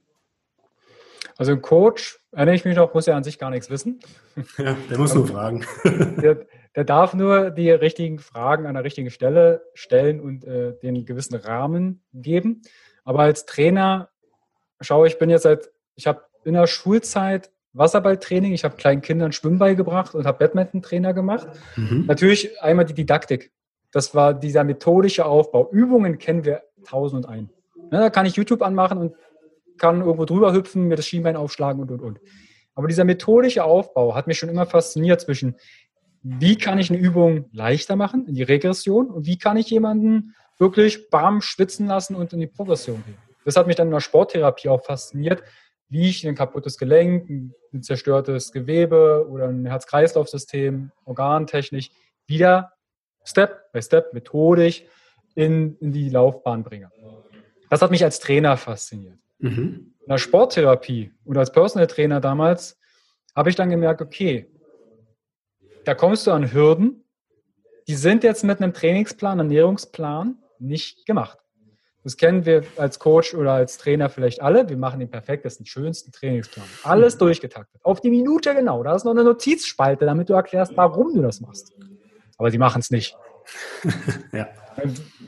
[1.40, 3.98] Also ein Coach, erinnere ich mich noch, muss ja an sich gar nichts wissen.
[4.58, 5.64] Ja, der muss nur fragen.
[6.22, 11.06] Der, der darf nur die richtigen Fragen an der richtigen Stelle stellen und äh, den
[11.06, 12.60] gewissen Rahmen geben.
[13.04, 14.10] Aber als Trainer
[14.82, 18.52] schaue ich, bin jetzt seit, ich habe in der Schulzeit Wasserballtraining.
[18.52, 21.48] Ich habe kleinen Kindern Schwimmball gebracht und habe Badminton-Trainer gemacht.
[21.74, 22.04] Mhm.
[22.06, 23.50] Natürlich einmal die Didaktik.
[23.92, 25.70] Das war dieser methodische Aufbau.
[25.72, 27.50] Übungen kennen wir tausend und ein.
[27.90, 29.14] Ja, da kann ich YouTube anmachen und
[29.80, 32.20] kann irgendwo drüber hüpfen, mir das Schienbein aufschlagen und, und, und.
[32.74, 35.56] Aber dieser methodische Aufbau hat mich schon immer fasziniert zwischen,
[36.22, 40.34] wie kann ich eine Übung leichter machen in die Regression und wie kann ich jemanden
[40.58, 43.16] wirklich bam schwitzen lassen und in die Progression gehen.
[43.44, 45.42] Das hat mich dann in der Sporttherapie auch fasziniert,
[45.88, 51.90] wie ich ein kaputtes Gelenk, ein zerstörtes Gewebe oder ein Herz-Kreislauf-System, organtechnisch
[52.26, 52.72] wieder
[53.24, 54.84] Step by Step methodisch
[55.34, 56.90] in, in die Laufbahn bringe.
[57.70, 59.18] Das hat mich als Trainer fasziniert.
[59.40, 59.94] Mhm.
[60.00, 62.78] In der Sporttherapie und als Personal Trainer damals
[63.34, 64.50] habe ich dann gemerkt, okay,
[65.84, 67.04] da kommst du an Hürden,
[67.88, 71.38] die sind jetzt mit einem Trainingsplan, Ernährungsplan nicht gemacht.
[72.02, 74.68] Das kennen wir als Coach oder als Trainer vielleicht alle.
[74.68, 76.64] Wir machen den perfektesten, schönsten Trainingsplan.
[76.82, 77.80] Alles durchgetaktet.
[77.84, 78.82] Auf die Minute genau.
[78.82, 81.74] Da ist noch eine Notizspalte, damit du erklärst, warum du das machst.
[82.38, 83.16] Aber sie machen es nicht.
[84.32, 84.48] ja.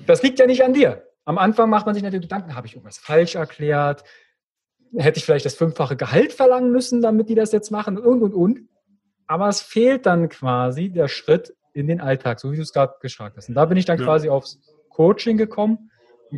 [0.07, 1.07] Das liegt ja nicht an dir.
[1.25, 4.05] Am Anfang macht man sich natürlich Gedanken, habe ich irgendwas falsch erklärt?
[4.97, 7.99] Hätte ich vielleicht das fünffache Gehalt verlangen müssen, damit die das jetzt machen?
[7.99, 8.69] Und, und, und.
[9.27, 12.95] Aber es fehlt dann quasi der Schritt in den Alltag, so wie du es gerade
[13.01, 13.49] gesagt hast.
[13.49, 14.05] Und da bin ich dann ja.
[14.05, 14.61] quasi aufs
[14.91, 15.91] Coaching gekommen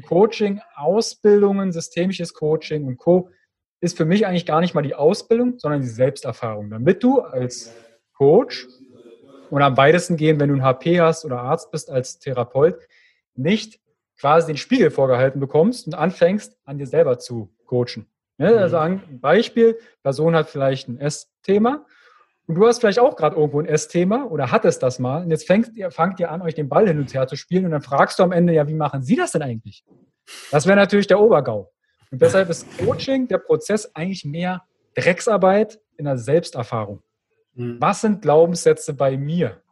[0.03, 3.31] Coaching, Ausbildungen, systemisches Coaching und Co.
[3.81, 6.71] ist für mich eigentlich gar nicht mal die Ausbildung, sondern die Selbsterfahrung.
[6.71, 7.73] Damit du als
[8.17, 8.67] Coach
[9.51, 12.77] oder am weitesten gehen, wenn du ein HP hast oder Arzt bist als Therapeut,
[13.35, 13.81] nicht
[14.19, 18.07] quasi den Spiegel vorgehalten bekommst und anfängst, an dir selber zu coachen.
[18.39, 18.53] Ne?
[18.53, 18.59] Mhm.
[18.59, 21.85] Also ein Beispiel, Person hat vielleicht ein S-Thema
[22.47, 25.23] und du hast vielleicht auch gerade irgendwo ein S-Thema oder hattest das mal.
[25.23, 27.65] Und jetzt fängt ihr, fangt ihr an, euch den Ball hin und her zu spielen.
[27.65, 29.85] Und dann fragst du am Ende, ja, wie machen Sie das denn eigentlich?
[30.51, 31.73] Das wäre natürlich der Obergau.
[32.11, 34.63] Und deshalb ist Coaching, der Prozess, eigentlich mehr
[34.95, 37.03] Drecksarbeit in der Selbsterfahrung.
[37.55, 37.79] Mhm.
[37.81, 39.63] Was sind Glaubenssätze bei mir?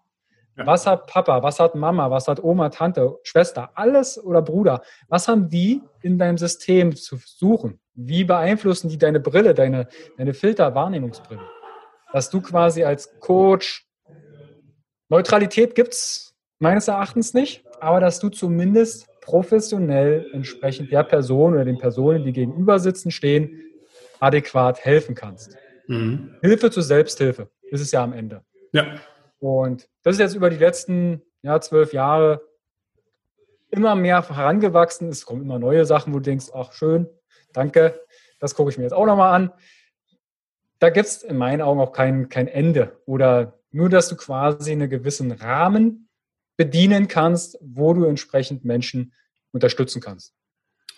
[0.56, 4.82] Was hat Papa, was hat Mama, was hat Oma, Tante, Schwester, alles oder Bruder?
[5.08, 7.80] Was haben die in deinem System zu suchen?
[7.94, 9.88] Wie beeinflussen die deine Brille, deine,
[10.18, 11.40] deine Filter-Wahrnehmungsbrille?
[12.12, 13.86] dass du quasi als Coach,
[15.08, 21.64] Neutralität gibt es meines Erachtens nicht, aber dass du zumindest professionell entsprechend der Person oder
[21.64, 23.60] den Personen, die gegenüber sitzen, stehen,
[24.20, 25.56] adäquat helfen kannst.
[25.88, 26.36] Mhm.
[26.42, 28.42] Hilfe zur Selbsthilfe ist es ja am Ende.
[28.72, 28.94] Ja.
[29.38, 32.42] Und das ist jetzt über die letzten ja, zwölf Jahre
[33.70, 35.08] immer mehr herangewachsen.
[35.08, 37.08] Es kommen immer neue Sachen, wo du denkst, ach schön,
[37.52, 38.00] danke,
[38.38, 39.52] das gucke ich mir jetzt auch nochmal an
[40.82, 44.72] da gibt es in meinen Augen auch kein, kein Ende oder nur, dass du quasi
[44.72, 46.08] einen gewissen Rahmen
[46.56, 49.12] bedienen kannst, wo du entsprechend Menschen
[49.52, 50.34] unterstützen kannst.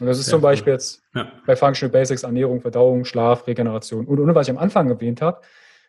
[0.00, 0.76] Und das ist Sehr zum Beispiel cool.
[0.76, 1.30] jetzt ja.
[1.46, 5.42] bei Functional Basics Ernährung, Verdauung, Schlaf, Regeneration und, und was ich am Anfang erwähnt habe.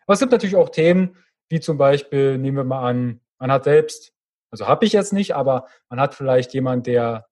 [0.06, 1.16] Aber es gibt natürlich auch Themen,
[1.50, 4.14] wie zum Beispiel, nehmen wir mal an, man hat selbst,
[4.52, 7.28] also habe ich jetzt nicht, aber man hat vielleicht jemand, der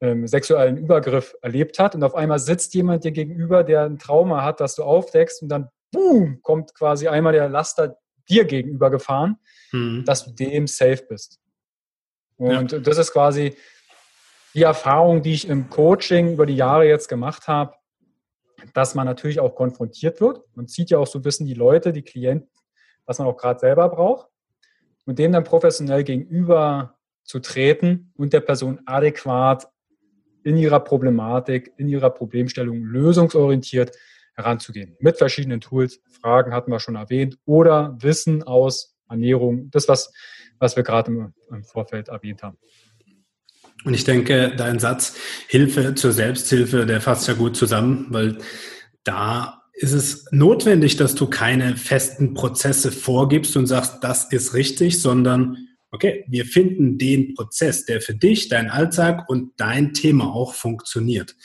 [0.00, 4.42] ähm, sexuellen Übergriff erlebt hat und auf einmal sitzt jemand dir gegenüber, der ein Trauma
[4.42, 7.96] hat, das du aufdeckst und dann boom, kommt quasi einmal der Laster
[8.28, 9.36] dir gegenüber gefahren,
[9.72, 10.04] mhm.
[10.04, 11.40] dass du dem safe bist.
[12.36, 12.78] Und ja.
[12.80, 13.56] das ist quasi
[14.54, 17.74] die Erfahrung, die ich im Coaching über die Jahre jetzt gemacht habe,
[18.72, 20.42] dass man natürlich auch konfrontiert wird.
[20.54, 22.48] Man sieht ja auch so ein bisschen die Leute, die Klienten,
[23.06, 24.28] was man auch gerade selber braucht.
[25.06, 29.68] Und dem dann professionell gegenüber zu treten und der Person adäquat
[30.42, 33.96] in ihrer Problematik, in ihrer Problemstellung lösungsorientiert
[34.34, 34.96] heranzugehen.
[35.00, 36.00] Mit verschiedenen Tools.
[36.20, 37.38] Fragen hatten wir schon erwähnt.
[37.44, 39.70] Oder Wissen aus Ernährung.
[39.70, 40.12] Das, was,
[40.58, 42.58] was wir gerade im, im Vorfeld erwähnt haben.
[43.84, 45.16] Und ich denke, dein Satz
[45.48, 48.38] Hilfe zur Selbsthilfe, der fasst ja gut zusammen, weil
[49.04, 55.00] da ist es notwendig, dass du keine festen Prozesse vorgibst und sagst, das ist richtig,
[55.00, 60.54] sondern okay, wir finden den Prozess, der für dich, dein Alltag und dein Thema auch
[60.54, 61.36] funktioniert.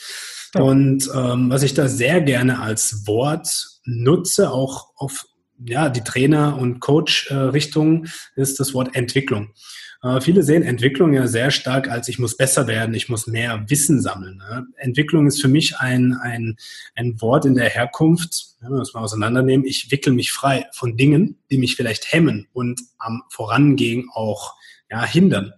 [0.56, 0.62] Ja.
[0.62, 3.48] Und ähm, was ich da sehr gerne als Wort
[3.86, 5.26] nutze, auch auf
[5.64, 9.54] ja, die Trainer- und Coach-Richtung, ist das Wort Entwicklung.
[10.02, 13.66] Äh, viele sehen Entwicklung ja sehr stark als ich muss besser werden, ich muss mehr
[13.68, 14.38] Wissen sammeln.
[14.38, 14.68] Ne?
[14.78, 16.58] Entwicklung ist für mich ein, ein,
[16.96, 20.98] ein Wort in der Herkunft, wenn wir das mal auseinandernehmen, ich wickel mich frei von
[20.98, 24.56] Dingen, die mich vielleicht hemmen und am Vorangehen auch
[24.90, 25.54] ja, hindern.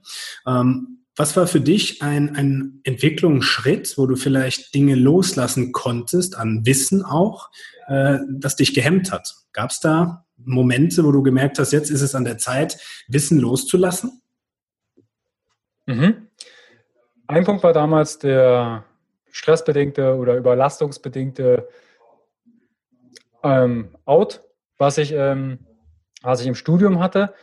[0.47, 6.65] Ähm, was war für dich ein, ein Entwicklungsschritt, wo du vielleicht Dinge loslassen konntest, an
[6.65, 7.51] Wissen auch,
[7.87, 9.35] äh, das dich gehemmt hat?
[9.51, 13.39] Gab es da Momente, wo du gemerkt hast, jetzt ist es an der Zeit, Wissen
[13.39, 14.20] loszulassen?
[15.91, 16.27] Mhm.
[17.27, 18.83] Ein Punkt war damals der
[19.31, 21.67] stressbedingte oder überlastungsbedingte
[23.43, 24.41] ähm, out,
[24.77, 25.59] was ich, ähm,
[26.21, 27.33] was ich im Studium hatte,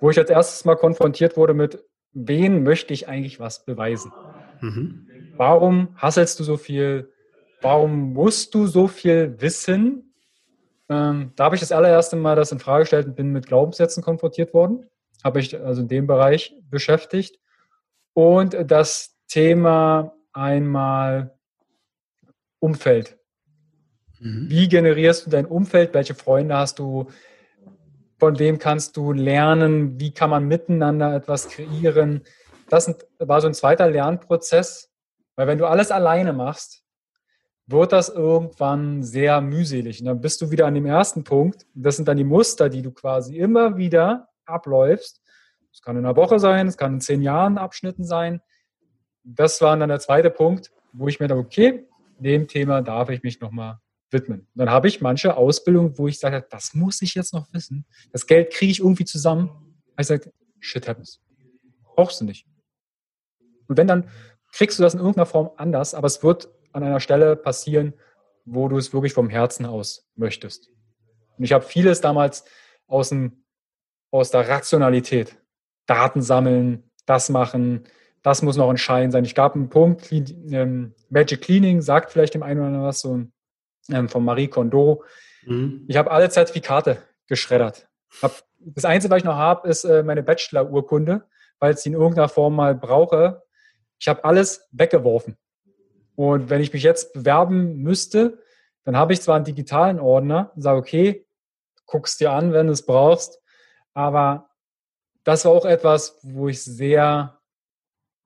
[0.00, 4.12] wo ich als erstes mal konfrontiert wurde mit, wen möchte ich eigentlich was beweisen?
[4.60, 5.06] Mhm.
[5.36, 7.12] Warum hasselst du so viel?
[7.60, 10.14] Warum musst du so viel wissen?
[10.88, 14.02] Ähm, da habe ich das allererste Mal das in Frage gestellt und bin mit Glaubenssätzen
[14.02, 14.86] konfrontiert worden.
[15.24, 17.38] Habe ich also in dem Bereich beschäftigt.
[18.14, 21.36] Und das Thema einmal
[22.58, 23.18] Umfeld.
[24.20, 24.48] Mhm.
[24.48, 25.94] Wie generierst du dein Umfeld?
[25.94, 27.08] Welche Freunde hast du?
[28.18, 29.98] Von wem kannst du lernen?
[29.98, 32.22] Wie kann man miteinander etwas kreieren?
[32.68, 34.92] Das war so ein zweiter Lernprozess,
[35.34, 36.84] weil wenn du alles alleine machst,
[37.66, 40.00] wird das irgendwann sehr mühselig.
[40.00, 41.66] Und dann bist du wieder an dem ersten Punkt.
[41.74, 45.21] Das sind dann die Muster, die du quasi immer wieder abläufst.
[45.72, 48.40] Es kann in einer Woche sein, es kann in zehn Jahren Abschnitten sein.
[49.24, 51.86] Das war dann der zweite Punkt, wo ich mir dachte, okay,
[52.18, 53.78] dem Thema darf ich mich nochmal
[54.10, 54.40] widmen.
[54.40, 57.86] Und dann habe ich manche Ausbildungen, wo ich sage, das muss ich jetzt noch wissen.
[58.12, 59.82] Das Geld kriege ich irgendwie zusammen.
[59.98, 61.20] Ich sage, shit happens.
[61.82, 62.46] Brauchst du nicht.
[63.68, 64.08] Und wenn, dann
[64.52, 67.94] kriegst du das in irgendeiner Form anders, aber es wird an einer Stelle passieren,
[68.44, 70.68] wo du es wirklich vom Herzen aus möchtest.
[71.38, 72.44] Und ich habe vieles damals
[72.86, 73.44] aus, dem,
[74.10, 75.36] aus der Rationalität,
[75.86, 77.84] Daten sammeln, das machen,
[78.22, 79.24] das muss noch entscheidend sein.
[79.24, 83.16] Ich gab einen Punkt, ähm, Magic Cleaning sagt vielleicht dem einen oder anderen was, so
[83.16, 83.32] ein
[83.90, 85.04] ähm, von Marie Kondo.
[85.44, 85.84] Mhm.
[85.88, 87.88] Ich habe alle Zertifikate geschreddert.
[88.20, 91.24] Hab, das Einzige, was ich noch habe, ist äh, meine Bachelor-Urkunde,
[91.58, 93.42] weil ich sie in irgendeiner Form mal brauche.
[93.98, 95.36] Ich habe alles weggeworfen.
[96.14, 98.38] Und wenn ich mich jetzt bewerben müsste,
[98.84, 101.26] dann habe ich zwar einen digitalen Ordner und sage, okay,
[101.86, 103.40] guckst dir an, wenn du es brauchst.
[103.94, 104.50] Aber
[105.24, 107.40] das war auch etwas, wo ich sehr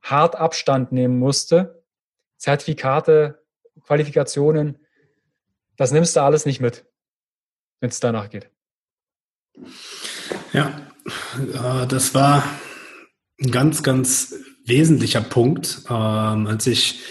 [0.02, 1.84] hart Abstand nehmen musste.
[2.38, 3.42] Zertifikate,
[3.82, 4.78] Qualifikationen,
[5.76, 6.86] das nimmst du alles nicht mit,
[7.80, 8.50] wenn es danach geht.
[10.52, 10.80] Ja,
[11.36, 12.42] äh, das war
[13.40, 14.34] ein ganz, ganz
[14.64, 17.02] wesentlicher Punkt, ähm, als ich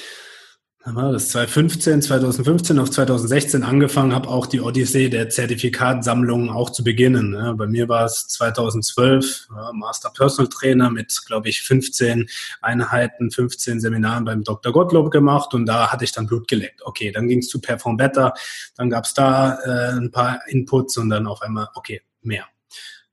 [0.93, 7.57] das 2015, 2015 auf 2016 angefangen habe, auch die Odyssee der Zertifikatsammlungen auch zu beginnen.
[7.57, 12.29] bei mir war es 2012 Master Personal Trainer mit, glaube ich, 15
[12.61, 14.71] Einheiten, 15 Seminaren beim Dr.
[14.71, 16.81] Gottlob gemacht und da hatte ich dann Blut geleckt.
[16.85, 18.33] Okay, dann ging es zu Perform Better,
[18.75, 22.45] dann gab es da äh, ein paar Inputs und dann auf einmal, okay, mehr.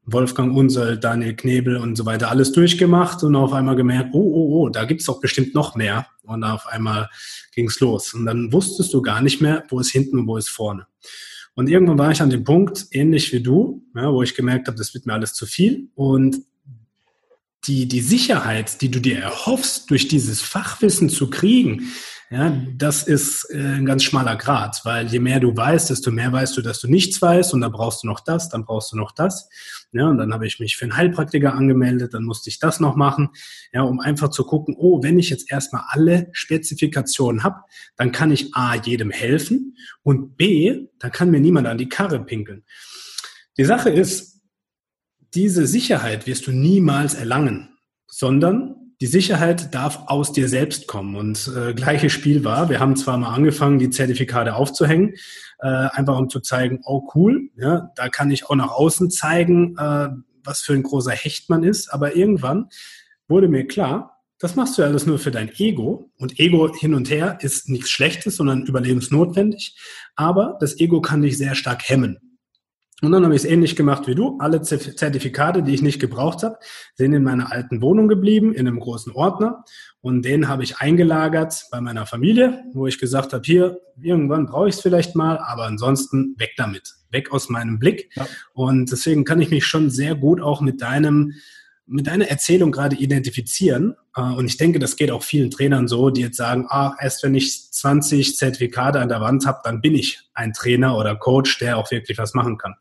[0.05, 4.63] Wolfgang Unsel, Daniel Knebel und so weiter alles durchgemacht und auf einmal gemerkt, oh, oh,
[4.63, 6.07] oh, da gibt's doch bestimmt noch mehr.
[6.25, 7.09] Und auf einmal
[7.55, 8.15] ging's los.
[8.15, 10.87] Und dann wusstest du gar nicht mehr, wo ist hinten und wo ist vorne.
[11.55, 14.79] Und irgendwann war ich an dem Punkt, ähnlich wie du, ja, wo ich gemerkt habe,
[14.79, 15.89] das wird mir alles zu viel.
[15.95, 16.39] Und
[17.67, 21.93] die, die Sicherheit, die du dir erhoffst, durch dieses Fachwissen zu kriegen,
[22.31, 26.33] ja, das ist äh, ein ganz schmaler Grad, weil je mehr du weißt, desto mehr
[26.33, 28.97] weißt du, dass du nichts weißt und dann brauchst du noch das, dann brauchst du
[28.97, 29.51] noch das.
[29.95, 32.97] Ja, und dann habe ich mich für einen Heilpraktiker angemeldet, dann musste ich das noch
[32.97, 33.29] machen,
[33.75, 37.61] ja, um einfach zu gucken, oh, wenn ich jetzt erstmal alle Spezifikationen habe,
[37.97, 42.25] dann kann ich A, jedem helfen und B, dann kann mir niemand an die Karre
[42.25, 42.65] pinkeln.
[43.59, 44.41] Die Sache ist,
[45.35, 47.77] diese Sicherheit wirst du niemals erlangen,
[48.07, 51.17] sondern die Sicherheit darf aus dir selbst kommen.
[51.17, 55.15] Und äh, gleiches Spiel war, wir haben zwar mal angefangen, die Zertifikate aufzuhängen,
[55.59, 59.77] äh, einfach um zu zeigen, oh cool, ja, da kann ich auch nach außen zeigen,
[59.77, 60.11] äh,
[60.45, 61.93] was für ein großer Hecht man ist.
[61.93, 62.69] Aber irgendwann
[63.27, 66.13] wurde mir klar, das machst du alles nur für dein Ego.
[66.17, 69.77] Und Ego hin und her ist nichts Schlechtes, sondern überlebensnotwendig.
[70.15, 72.32] Aber das Ego kann dich sehr stark hemmen.
[73.03, 74.39] Und dann habe ich es ähnlich gemacht wie du.
[74.39, 76.59] Alle Zertifikate, die ich nicht gebraucht habe,
[76.95, 79.65] sind in meiner alten Wohnung geblieben, in einem großen Ordner.
[80.01, 84.69] Und den habe ich eingelagert bei meiner Familie, wo ich gesagt habe, hier, irgendwann brauche
[84.69, 88.09] ich es vielleicht mal, aber ansonsten weg damit, weg aus meinem Blick.
[88.15, 88.27] Ja.
[88.53, 91.33] Und deswegen kann ich mich schon sehr gut auch mit deinem
[91.87, 93.97] mit deiner Erzählung gerade identifizieren.
[94.17, 97.23] Äh, und ich denke, das geht auch vielen Trainern so, die jetzt sagen, ah, erst
[97.23, 101.59] wenn ich 20 Zertifikate an der Wand habe, dann bin ich ein Trainer oder Coach,
[101.59, 102.75] der auch wirklich was machen kann.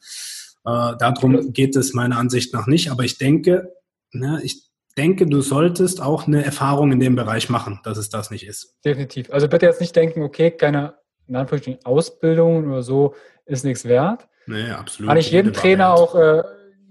[0.65, 2.91] Äh, darum geht es meiner Ansicht nach nicht.
[2.91, 3.73] Aber ich denke,
[4.11, 8.29] ne, ich denke, du solltest auch eine Erfahrung in dem Bereich machen, dass es das
[8.29, 8.75] nicht ist.
[8.85, 9.31] Definitiv.
[9.31, 10.95] Also bitte jetzt nicht denken, okay, keine
[11.27, 14.27] in Anführungsstrichen Ausbildung oder so ist nichts wert.
[14.47, 15.09] Nee, absolut.
[15.09, 16.43] Kann ich jedem Trainer auch äh,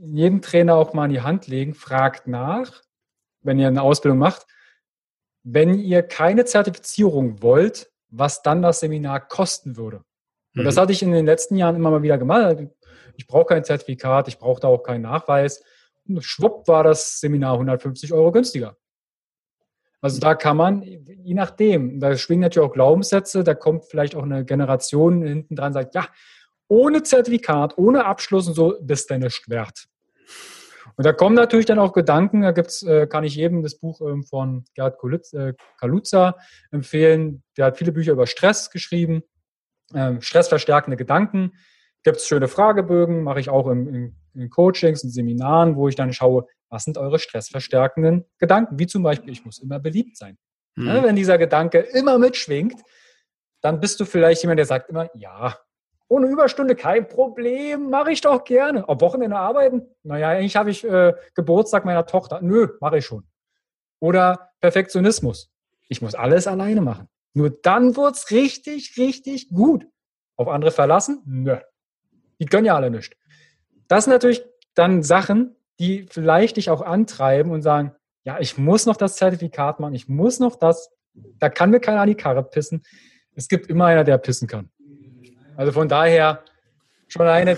[0.02, 2.82] jeden Trainer auch mal in die Hand legen, fragt nach,
[3.42, 4.46] wenn ihr eine Ausbildung macht,
[5.42, 9.98] wenn ihr keine Zertifizierung wollt, was dann das Seminar kosten würde.
[10.54, 10.64] Und mhm.
[10.64, 12.56] das hatte ich in den letzten Jahren immer mal wieder gemacht.
[13.16, 15.62] Ich brauche kein Zertifikat, ich brauche da auch keinen Nachweis.
[16.08, 18.76] Und schwupp war das Seminar 150 Euro günstiger.
[20.00, 24.22] Also da kann man, je nachdem, da schwingen natürlich auch Glaubenssätze, da kommt vielleicht auch
[24.22, 26.08] eine Generation hinten dran, sagt, ja,
[26.68, 29.89] ohne Zertifikat, ohne Abschluss und so, bist du nicht wert.
[31.00, 34.02] Und da kommen natürlich dann auch Gedanken, da gibt's, äh, kann ich jedem das Buch
[34.02, 34.98] ähm, von Gerd
[35.32, 36.36] äh, Kaluza
[36.70, 37.42] empfehlen.
[37.56, 39.22] Der hat viele Bücher über Stress geschrieben,
[39.94, 41.52] ähm, stressverstärkende Gedanken.
[42.02, 45.96] Gibt es schöne Fragebögen, mache ich auch in, in, in Coachings und Seminaren, wo ich
[45.96, 48.78] dann schaue, was sind eure stressverstärkenden Gedanken?
[48.78, 50.36] Wie zum Beispiel, ich muss immer beliebt sein.
[50.76, 50.86] Mhm.
[50.86, 52.78] Ja, wenn dieser Gedanke immer mitschwingt,
[53.62, 55.56] dann bist du vielleicht jemand, der sagt immer, ja,
[56.10, 58.86] ohne Überstunde kein Problem, mache ich doch gerne.
[58.88, 59.86] Am Wochenende arbeiten?
[60.02, 62.40] Naja, eigentlich habe ich äh, Geburtstag meiner Tochter.
[62.42, 63.24] Nö, mache ich schon.
[64.00, 65.52] Oder Perfektionismus.
[65.88, 67.08] Ich muss alles alleine machen.
[67.32, 69.86] Nur dann wird es richtig, richtig gut.
[70.36, 71.22] Auf andere verlassen?
[71.26, 71.58] Nö.
[72.40, 73.16] Die können ja alle nicht.
[73.86, 74.44] Das sind natürlich
[74.74, 77.94] dann Sachen, die vielleicht dich auch antreiben und sagen,
[78.24, 82.00] ja, ich muss noch das Zertifikat machen, ich muss noch das, da kann mir keiner
[82.00, 82.82] an die Karre pissen.
[83.36, 84.70] Es gibt immer einer, der pissen kann.
[85.56, 86.42] Also von daher
[87.08, 87.56] schon eine.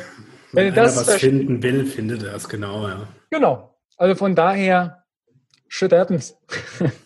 [0.53, 3.09] Wenn, wenn das was finden will, findet er es genau, ja.
[3.31, 3.75] Genau.
[3.97, 5.05] Also von daher,
[5.69, 6.37] shit happens.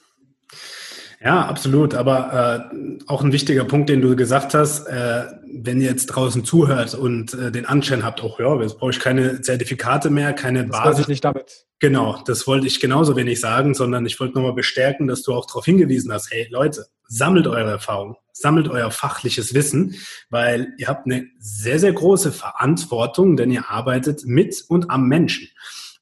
[1.27, 1.97] Ja, absolut.
[1.97, 6.45] Aber äh, auch ein wichtiger Punkt, den du gesagt hast, äh, wenn ihr jetzt draußen
[6.45, 10.69] zuhört und äh, den Anschein habt, auch ja, jetzt brauche ich keine Zertifikate mehr, keine
[10.69, 11.01] das Basis.
[11.01, 11.67] Ich nicht damit.
[11.81, 15.47] Genau, das wollte ich genauso wenig sagen, sondern ich wollte nochmal bestärken, dass du auch
[15.47, 19.97] darauf hingewiesen hast, hey Leute, sammelt eure Erfahrung, sammelt euer fachliches Wissen,
[20.31, 25.49] weil ihr habt eine sehr, sehr große Verantwortung, denn ihr arbeitet mit und am Menschen.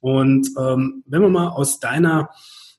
[0.01, 2.29] Und ähm, wenn wir mal aus deiner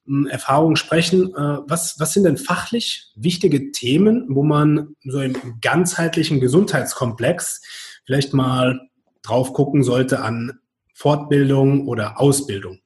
[0.06, 5.36] hm, Erfahrung sprechen, äh, was, was sind denn fachlich wichtige Themen, wo man so im
[5.62, 7.62] ganzheitlichen Gesundheitskomplex
[8.06, 8.80] vielleicht mal
[9.24, 10.60] drauf gucken sollte an
[10.94, 12.80] Fortbildung oder Ausbildung?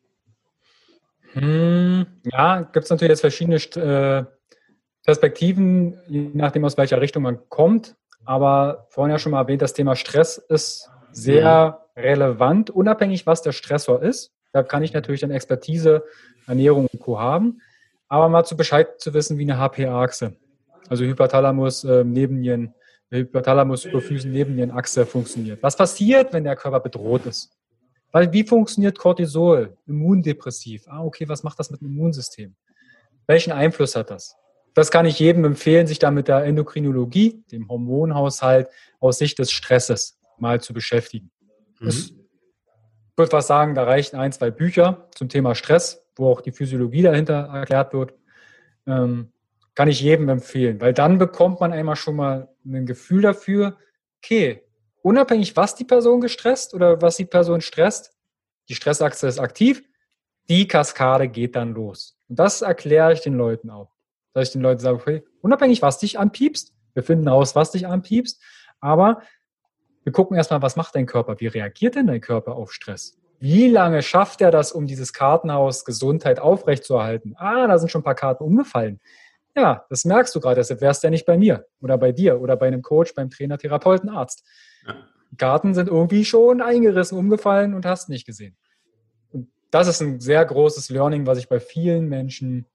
[1.34, 4.26] Hm, ja, gibt es natürlich jetzt verschiedene äh,
[5.06, 7.96] Perspektiven, je nachdem, aus welcher Richtung man kommt.
[8.26, 12.02] Aber vorhin ja schon mal erwähnt, das Thema Stress ist sehr mhm.
[12.02, 14.34] relevant, unabhängig, was der Stressor ist.
[14.52, 16.04] Da kann ich natürlich dann Expertise,
[16.50, 17.20] Ernährung und Co.
[17.20, 17.62] haben.
[18.08, 20.36] Aber mal zu Bescheid zu wissen, wie eine HPA-Achse,
[20.90, 22.74] also Hypothalamus, äh, Nebennieren,
[23.12, 25.64] Hypothalamus, Hypophysen, Nebennierenachse funktioniert.
[25.64, 27.52] Was passiert, wenn der Körper bedroht ist?
[28.12, 30.84] Weil wie funktioniert Cortisol, immundepressiv?
[30.88, 32.56] Ah, okay, was macht das mit dem Immunsystem?
[33.28, 34.36] Welchen Einfluss hat das?
[34.74, 38.70] Das kann ich jedem empfehlen, sich da mit der Endokrinologie, dem Hormonhaushalt
[39.00, 41.32] aus Sicht des Stresses mal zu beschäftigen.
[41.80, 41.90] Mhm.
[41.90, 42.14] Ich
[43.16, 47.02] würde was sagen, da reichen ein, zwei Bücher zum Thema Stress, wo auch die Physiologie
[47.02, 48.14] dahinter erklärt wird.
[48.86, 49.32] Ähm,
[49.76, 53.78] kann ich jedem empfehlen, weil dann bekommt man einmal schon mal ein Gefühl dafür,
[54.22, 54.64] okay,
[55.02, 58.14] unabhängig, was die Person gestresst oder was die Person stresst,
[58.68, 59.84] die Stressachse ist aktiv,
[60.50, 62.18] die Kaskade geht dann los.
[62.28, 63.96] Und das erkläre ich den Leuten auch.
[64.34, 67.88] Dass ich den Leuten sage, okay, unabhängig, was dich anpiepst, wir finden raus, was dich
[67.88, 68.42] anpiepst,
[68.80, 69.22] aber
[70.04, 71.40] wir gucken erstmal, was macht dein Körper?
[71.40, 73.19] Wie reagiert denn dein Körper auf Stress?
[73.40, 77.36] Wie lange schafft er das, um dieses Kartenhaus Gesundheit aufrechtzuerhalten?
[77.38, 79.00] Ah, da sind schon ein paar Karten umgefallen.
[79.56, 82.42] Ja, das merkst du gerade, deshalb wärst du ja nicht bei mir oder bei dir
[82.42, 84.46] oder bei einem Coach, beim Trainer, Therapeuten, Arzt.
[84.86, 84.96] Ja.
[85.38, 88.58] Karten sind irgendwie schon eingerissen, umgefallen und hast nicht gesehen.
[89.32, 92.66] Und das ist ein sehr großes Learning, was ich bei vielen Menschen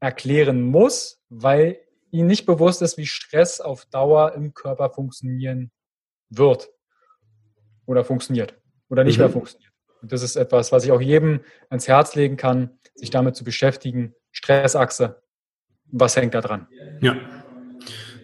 [0.00, 1.78] erklären muss, weil
[2.10, 5.72] ihnen nicht bewusst ist, wie Stress auf Dauer im Körper funktionieren
[6.30, 6.70] wird
[7.86, 8.54] oder funktioniert
[8.88, 9.24] oder nicht mhm.
[9.24, 9.73] mehr funktioniert.
[10.04, 11.40] Und das ist etwas, was ich auch jedem
[11.70, 14.14] ans Herz legen kann, sich damit zu beschäftigen.
[14.32, 15.22] Stressachse,
[15.86, 16.66] was hängt da dran?
[17.00, 17.16] Ja,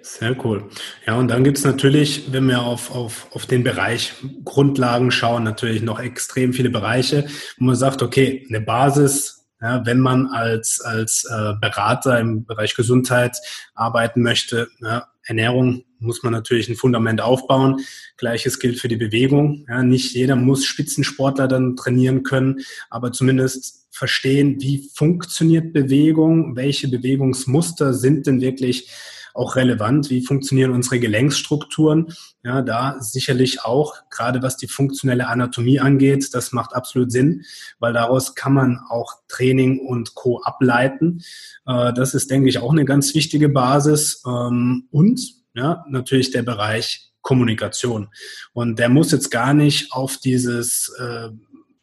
[0.03, 0.69] sehr cool.
[1.07, 4.13] Ja, und dann gibt es natürlich, wenn wir auf, auf, auf den Bereich
[4.45, 7.27] Grundlagen schauen, natürlich noch extrem viele Bereiche,
[7.57, 12.77] wo man sagt, okay, eine Basis, ja, wenn man als, als äh, Berater im Bereich
[12.77, 13.39] Gesundheit
[13.75, 17.81] arbeiten möchte, ja, Ernährung muss man natürlich ein Fundament aufbauen.
[18.17, 19.67] Gleiches gilt für die Bewegung.
[19.69, 26.89] Ja, nicht jeder muss Spitzensportler dann trainieren können, aber zumindest verstehen, wie funktioniert Bewegung, welche
[26.89, 28.91] Bewegungsmuster sind denn wirklich
[29.35, 30.11] auch relevant.
[30.11, 32.13] Wie funktionieren unsere Gelenksstrukturen?
[32.43, 37.45] Ja, da sicherlich auch, gerade was die funktionelle Anatomie angeht, das macht absolut Sinn,
[37.79, 40.41] weil daraus kann man auch Training und Co.
[40.43, 41.23] ableiten.
[41.67, 44.23] Äh, das ist, denke ich, auch eine ganz wichtige Basis.
[44.27, 48.09] Ähm, und ja, natürlich der Bereich Kommunikation.
[48.53, 51.29] Und der muss jetzt gar nicht auf dieses äh,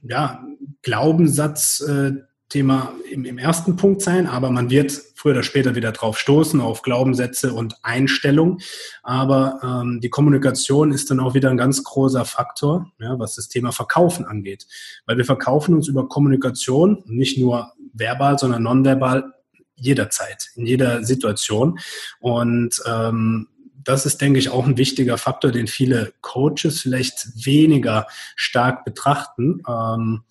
[0.02, 0.44] ja,
[0.82, 2.14] Glaubenssatz äh,
[2.54, 6.82] im, im, ersten Punkt sein, aber man wird früher oder später wieder drauf stoßen, auf
[6.82, 8.60] Glaubenssätze und Einstellung.
[9.04, 13.50] Aber ähm, die Kommunikation ist dann auch wieder ein ganz großer Faktor, ja, was das
[13.50, 14.66] Thema Verkaufen angeht.
[15.06, 19.34] Weil wir verkaufen uns über Kommunikation, nicht nur verbal, sondern nonverbal,
[19.76, 21.78] jederzeit, in jeder Situation.
[22.20, 23.50] Und ähm,
[23.88, 29.62] das ist, denke ich, auch ein wichtiger Faktor, den viele Coaches vielleicht weniger stark betrachten.
[29.68, 30.24] Ähm,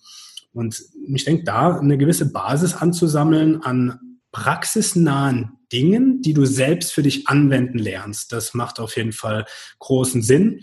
[0.53, 3.99] und ich denke, da eine gewisse Basis anzusammeln an
[4.31, 9.45] praxisnahen Dingen, die du selbst für dich anwenden lernst, das macht auf jeden Fall
[9.79, 10.61] großen Sinn.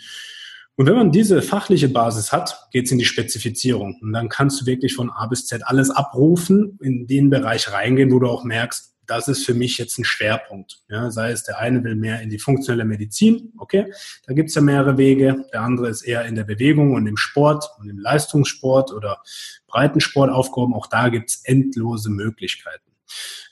[0.76, 3.98] Und wenn man diese fachliche Basis hat, geht es in die Spezifizierung.
[4.00, 8.12] Und dann kannst du wirklich von A bis Z alles abrufen, in den Bereich reingehen,
[8.12, 10.82] wo du auch merkst, das ist für mich jetzt ein Schwerpunkt.
[10.88, 13.92] Ja, sei es, der eine will mehr in die funktionelle Medizin, okay,
[14.26, 15.44] da gibt es ja mehrere Wege.
[15.52, 19.22] Der andere ist eher in der Bewegung und im Sport und im Leistungssport oder
[19.66, 20.74] Breitensport aufgehoben.
[20.74, 22.84] Auch da gibt es endlose Möglichkeiten.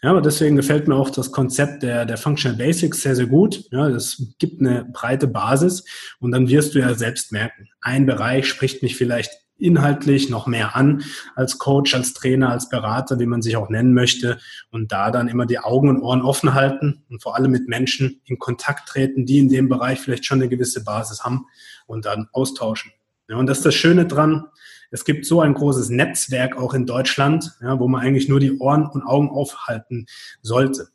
[0.03, 3.65] Ja, aber deswegen gefällt mir auch das Konzept der, der Functional Basics sehr, sehr gut.
[3.71, 5.85] Ja, das gibt eine breite Basis
[6.19, 9.31] und dann wirst du ja selbst merken, ein Bereich spricht mich vielleicht
[9.63, 11.03] inhaltlich noch mehr an
[11.35, 14.39] als Coach, als Trainer, als Berater, wie man sich auch nennen möchte
[14.71, 18.21] und da dann immer die Augen und Ohren offen halten und vor allem mit Menschen
[18.25, 21.47] in Kontakt treten, die in dem Bereich vielleicht schon eine gewisse Basis haben
[21.87, 22.93] und dann austauschen.
[23.29, 24.47] Ja, und das ist das Schöne dran,
[24.91, 28.59] es gibt so ein großes Netzwerk auch in Deutschland, ja, wo man eigentlich nur die
[28.59, 30.07] Ohren und Augen aufhalten
[30.43, 30.89] sollte.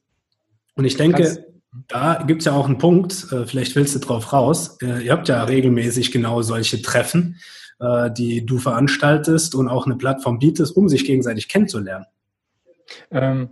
[0.76, 1.42] Und ich denke, Kannst
[1.88, 4.78] da gibt es ja auch einen Punkt, äh, vielleicht willst du drauf raus.
[4.82, 7.40] Äh, ihr habt ja regelmäßig genau solche Treffen,
[7.80, 12.06] äh, die du veranstaltest und auch eine Plattform bietest, um sich gegenseitig kennenzulernen.
[13.12, 13.50] Ähm,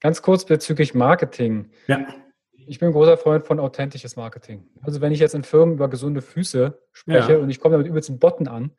[0.00, 1.70] ganz kurz bezüglich Marketing.
[1.86, 2.06] Ja.
[2.66, 4.66] Ich bin ein großer Freund von authentisches Marketing.
[4.82, 7.38] Also wenn ich jetzt in Firmen über gesunde Füße spreche ja.
[7.38, 8.70] und ich komme damit übelst in Botten an,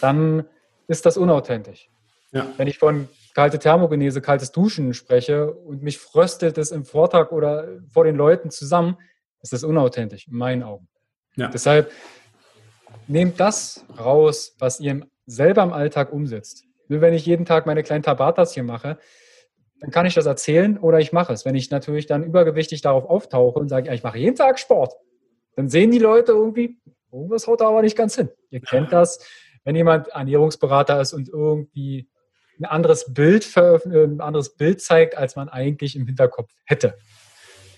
[0.00, 0.44] dann
[0.88, 1.90] ist das unauthentisch.
[2.32, 2.46] Ja.
[2.56, 7.68] Wenn ich von kalte Thermogenese, kaltes Duschen spreche und mich fröstelt es im Vortrag oder
[7.92, 8.96] vor den Leuten zusammen,
[9.40, 10.88] ist das unauthentisch, in meinen Augen.
[11.36, 11.48] Ja.
[11.48, 11.92] Deshalb
[13.08, 16.64] nehmt das raus, was ihr selber im Alltag umsetzt.
[16.88, 18.98] Nur wenn ich jeden Tag meine kleinen Tabatas hier mache,
[19.80, 21.44] dann kann ich das erzählen oder ich mache es.
[21.44, 24.94] Wenn ich natürlich dann übergewichtig darauf auftauche und sage, ja, ich mache jeden Tag Sport,
[25.56, 26.78] dann sehen die Leute irgendwie,
[27.12, 28.30] irgendwas haut da aber nicht ganz hin.
[28.50, 29.20] Ihr kennt das
[29.68, 32.08] wenn jemand Ernährungsberater ist und irgendwie
[32.58, 36.96] ein anderes Bild ein anderes Bild zeigt, als man eigentlich im Hinterkopf hätte.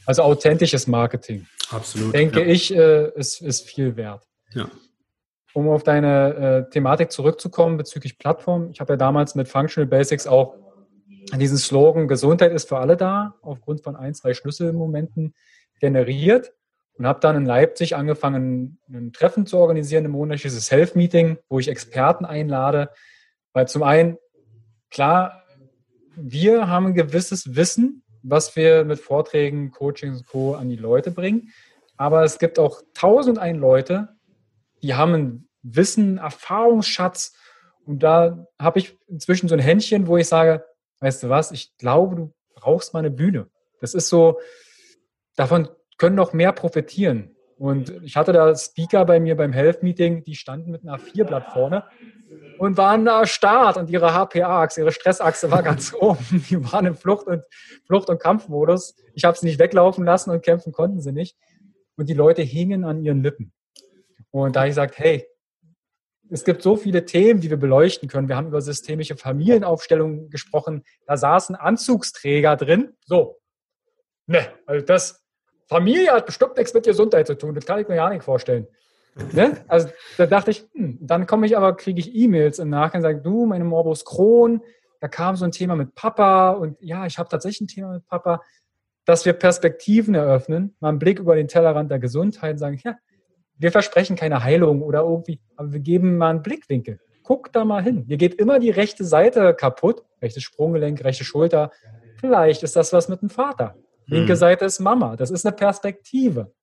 [0.07, 1.49] Also authentisches Marketing.
[1.69, 2.15] Absolut.
[2.15, 2.47] Denke ja.
[2.47, 4.25] ich, äh, ist, ist viel wert.
[4.55, 4.71] Ja.
[5.53, 8.71] Um auf deine äh, Thematik zurückzukommen bezüglich Plattform.
[8.71, 10.55] Ich habe ja damals mit Functional Basics auch
[11.39, 15.35] diesen Slogan Gesundheit ist für alle da, aufgrund von ein, zwei Schlüsselmomenten
[15.81, 16.53] generiert
[16.95, 21.59] und habe dann in Leipzig angefangen, ein Treffen zu organisieren im Monat, dieses Health-Meeting, wo
[21.59, 22.91] ich Experten einlade.
[23.53, 24.19] Weil zum einen,
[24.91, 25.43] klar,
[26.17, 30.55] wir haben ein gewisses Wissen, was wir mit Vorträgen, Coachings und Co.
[30.55, 31.53] an die Leute bringen.
[31.97, 34.09] Aber es gibt auch tausend ein Leute,
[34.83, 37.35] die haben ein Wissen, Erfahrungsschatz.
[37.85, 40.65] Und da habe ich inzwischen so ein Händchen, wo ich sage,
[41.01, 43.49] weißt du was, ich glaube, du brauchst mal eine Bühne.
[43.81, 44.39] Das ist so,
[45.37, 45.69] davon
[45.99, 47.35] können noch mehr profitieren.
[47.57, 51.53] Und ich hatte da Speaker bei mir beim Health Meeting, die standen mit einer A4-Blatt
[51.53, 51.85] vorne
[52.59, 56.45] und waren da Start und ihre HPA-Achse, ihre Stressachse war ganz oben.
[56.49, 57.43] Die waren im Flucht- und,
[57.87, 58.97] Flucht und Kampfmodus.
[59.15, 61.37] Ich habe sie nicht weglaufen lassen und kämpfen konnten sie nicht.
[61.97, 63.53] Und die Leute hingen an ihren Lippen.
[64.31, 65.27] Und da ich gesagt, hey,
[66.31, 68.29] es gibt so viele Themen, die wir beleuchten können.
[68.29, 70.85] Wir haben über systemische Familienaufstellungen gesprochen.
[71.07, 72.97] Da saßen Anzugsträger drin.
[73.05, 73.41] So.
[74.27, 75.21] Ne, also das,
[75.71, 77.55] Familie hat bestimmt nichts mit Gesundheit zu tun.
[77.55, 78.67] Das kann ich mir ja nicht vorstellen.
[79.33, 79.65] Ne?
[79.69, 83.21] Also da dachte ich, hm, dann komme ich aber, kriege ich E-Mails im Nachgang, sage
[83.21, 84.63] du, meine Morbus Crohn,
[84.99, 88.07] da kam so ein Thema mit Papa und ja, ich habe tatsächlich ein Thema mit
[88.09, 88.41] Papa,
[89.05, 92.97] dass wir Perspektiven eröffnen, mal einen Blick über den Tellerrand der Gesundheit und sagen, ja,
[93.61, 96.99] wir versprechen keine Heilung oder irgendwie, aber wir geben mal einen Blickwinkel.
[97.23, 98.07] Guck da mal hin.
[98.09, 101.71] Mir geht immer die rechte Seite kaputt, rechtes Sprunggelenk, rechte Schulter.
[102.19, 103.77] Vielleicht ist das was mit dem Vater.
[104.07, 104.39] Linke mhm.
[104.39, 105.15] Seite ist Mama.
[105.15, 106.55] Das ist eine Perspektive,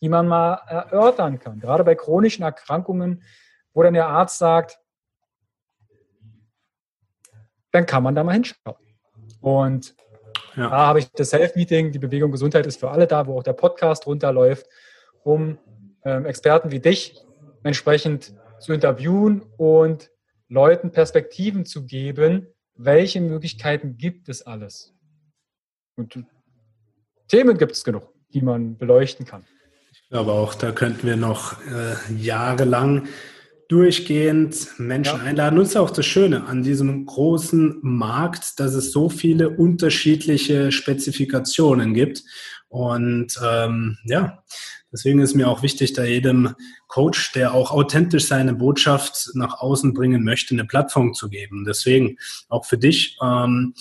[0.00, 1.58] die man mal erörtern kann.
[1.58, 3.24] Gerade bei chronischen Erkrankungen,
[3.74, 4.78] wo dann der Arzt sagt,
[7.72, 8.76] dann kann man da mal hinschauen.
[9.40, 9.96] Und
[10.54, 10.70] ja.
[10.70, 13.54] da habe ich das Health-Meeting, die Bewegung Gesundheit ist für alle da, wo auch der
[13.54, 14.66] Podcast runterläuft,
[15.24, 15.58] um
[16.04, 17.16] Experten wie dich
[17.62, 20.10] entsprechend zu interviewen und
[20.48, 24.94] Leuten Perspektiven zu geben, welche Möglichkeiten gibt es alles.
[25.96, 26.24] Und
[27.28, 29.44] Themen gibt es genug, die man beleuchten kann.
[29.92, 33.08] Ich glaube auch, da könnten wir noch äh, jahrelang
[33.68, 35.24] durchgehend Menschen ja.
[35.24, 35.56] einladen.
[35.56, 40.70] Und das ist auch das Schöne an diesem großen Markt, dass es so viele unterschiedliche
[40.70, 42.22] Spezifikationen gibt.
[42.72, 44.42] Und ähm, ja,
[44.90, 46.54] deswegen ist mir auch wichtig, da jedem
[46.88, 51.66] Coach, der auch authentisch seine Botschaft nach außen bringen möchte, eine Plattform zu geben.
[51.66, 52.16] Deswegen
[52.48, 53.18] auch für dich.
[53.22, 53.74] Ähm,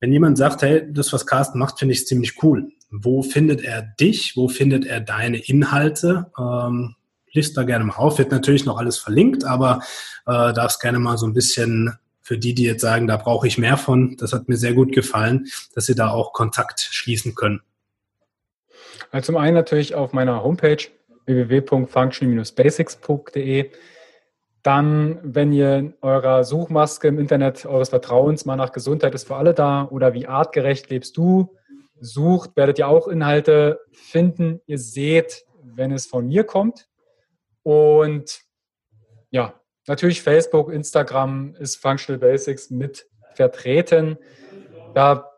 [0.00, 2.72] wenn jemand sagt, hey, das, was Carsten macht, finde ich ziemlich cool.
[2.90, 4.34] Wo findet er dich?
[4.34, 6.32] Wo findet er deine Inhalte?
[6.38, 6.94] Ähm,
[7.32, 8.16] list da gerne mal auf.
[8.16, 9.82] Wird natürlich noch alles verlinkt, aber
[10.24, 13.58] äh, darfst gerne mal so ein bisschen für die, die jetzt sagen, da brauche ich
[13.58, 17.60] mehr von, das hat mir sehr gut gefallen, dass sie da auch Kontakt schließen können.
[19.10, 20.88] Also zum einen natürlich auf meiner Homepage
[21.26, 23.70] www.function-basics.de.
[24.62, 29.36] Dann, wenn ihr in eurer Suchmaske im Internet eures Vertrauens mal nach Gesundheit ist für
[29.36, 31.54] alle da oder wie artgerecht lebst du
[32.00, 34.60] sucht, werdet ihr auch Inhalte finden.
[34.66, 36.88] Ihr seht, wenn es von mir kommt.
[37.62, 38.40] Und
[39.30, 39.54] ja,
[39.86, 44.16] natürlich Facebook, Instagram ist Functional Basics mit vertreten.
[44.94, 45.30] Da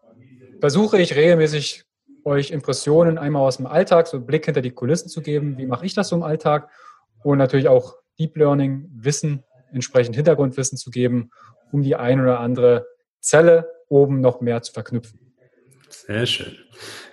[0.61, 1.85] versuche ich regelmäßig
[2.25, 5.59] euch Impressionen einmal aus dem Alltag, so einen Blick hinter die Kulissen zu geben.
[5.59, 6.69] Wie mache ich das so im Alltag?
[7.23, 11.31] Und natürlich auch Deep Learning Wissen, entsprechend Hintergrundwissen zu geben,
[11.73, 12.87] um die ein oder andere
[13.21, 15.21] Zelle oben noch mehr zu verknüpfen.
[15.89, 16.57] Sehr schön.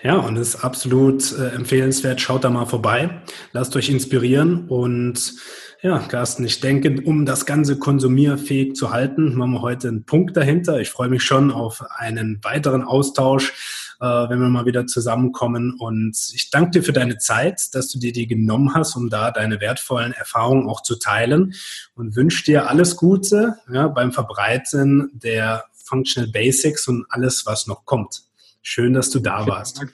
[0.04, 2.22] Ja, und es ist absolut äh, empfehlenswert.
[2.22, 3.22] Schaut da mal vorbei.
[3.52, 4.68] Lasst euch inspirieren.
[4.68, 5.34] Und
[5.82, 10.38] ja, Carsten, ich denke, um das Ganze konsumierfähig zu halten, machen wir heute einen Punkt
[10.38, 10.80] dahinter.
[10.80, 13.54] Ich freue mich schon auf einen weiteren Austausch
[14.00, 15.76] äh, wenn wir mal wieder zusammenkommen.
[15.80, 19.32] Und ich danke dir für deine Zeit, dass du dir die genommen hast, um da
[19.32, 21.54] deine wertvollen Erfahrungen auch zu teilen
[21.96, 27.86] und wünsche dir alles Gute ja, beim Verbreiten der Functional Basics und alles, was noch
[27.86, 28.24] kommt.
[28.62, 29.80] Schön, dass du da warst.
[29.80, 29.94] Dank.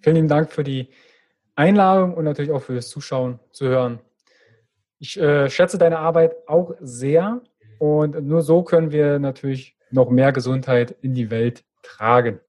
[0.00, 0.88] Vielen Dank für die
[1.56, 3.98] Einladung und natürlich auch für das Zuschauen, zu hören.
[4.98, 7.42] Ich äh, schätze deine Arbeit auch sehr
[7.78, 12.40] und nur so können wir natürlich noch mehr Gesundheit in die Welt tragen.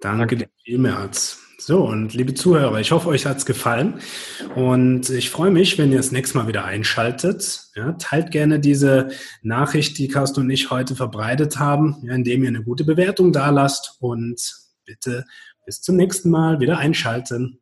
[0.00, 1.38] Danke dir vielmals.
[1.58, 4.00] So, und liebe Zuhörer, ich hoffe, euch hat's gefallen.
[4.54, 7.66] Und ich freue mich, wenn ihr das nächste Mal wieder einschaltet.
[7.74, 9.10] Ja, teilt gerne diese
[9.42, 13.50] Nachricht, die Carsten und ich heute verbreitet haben, ja, indem ihr eine gute Bewertung da
[13.50, 13.98] lasst.
[14.00, 14.40] Und
[14.86, 15.26] bitte
[15.66, 17.60] bis zum nächsten Mal wieder einschalten.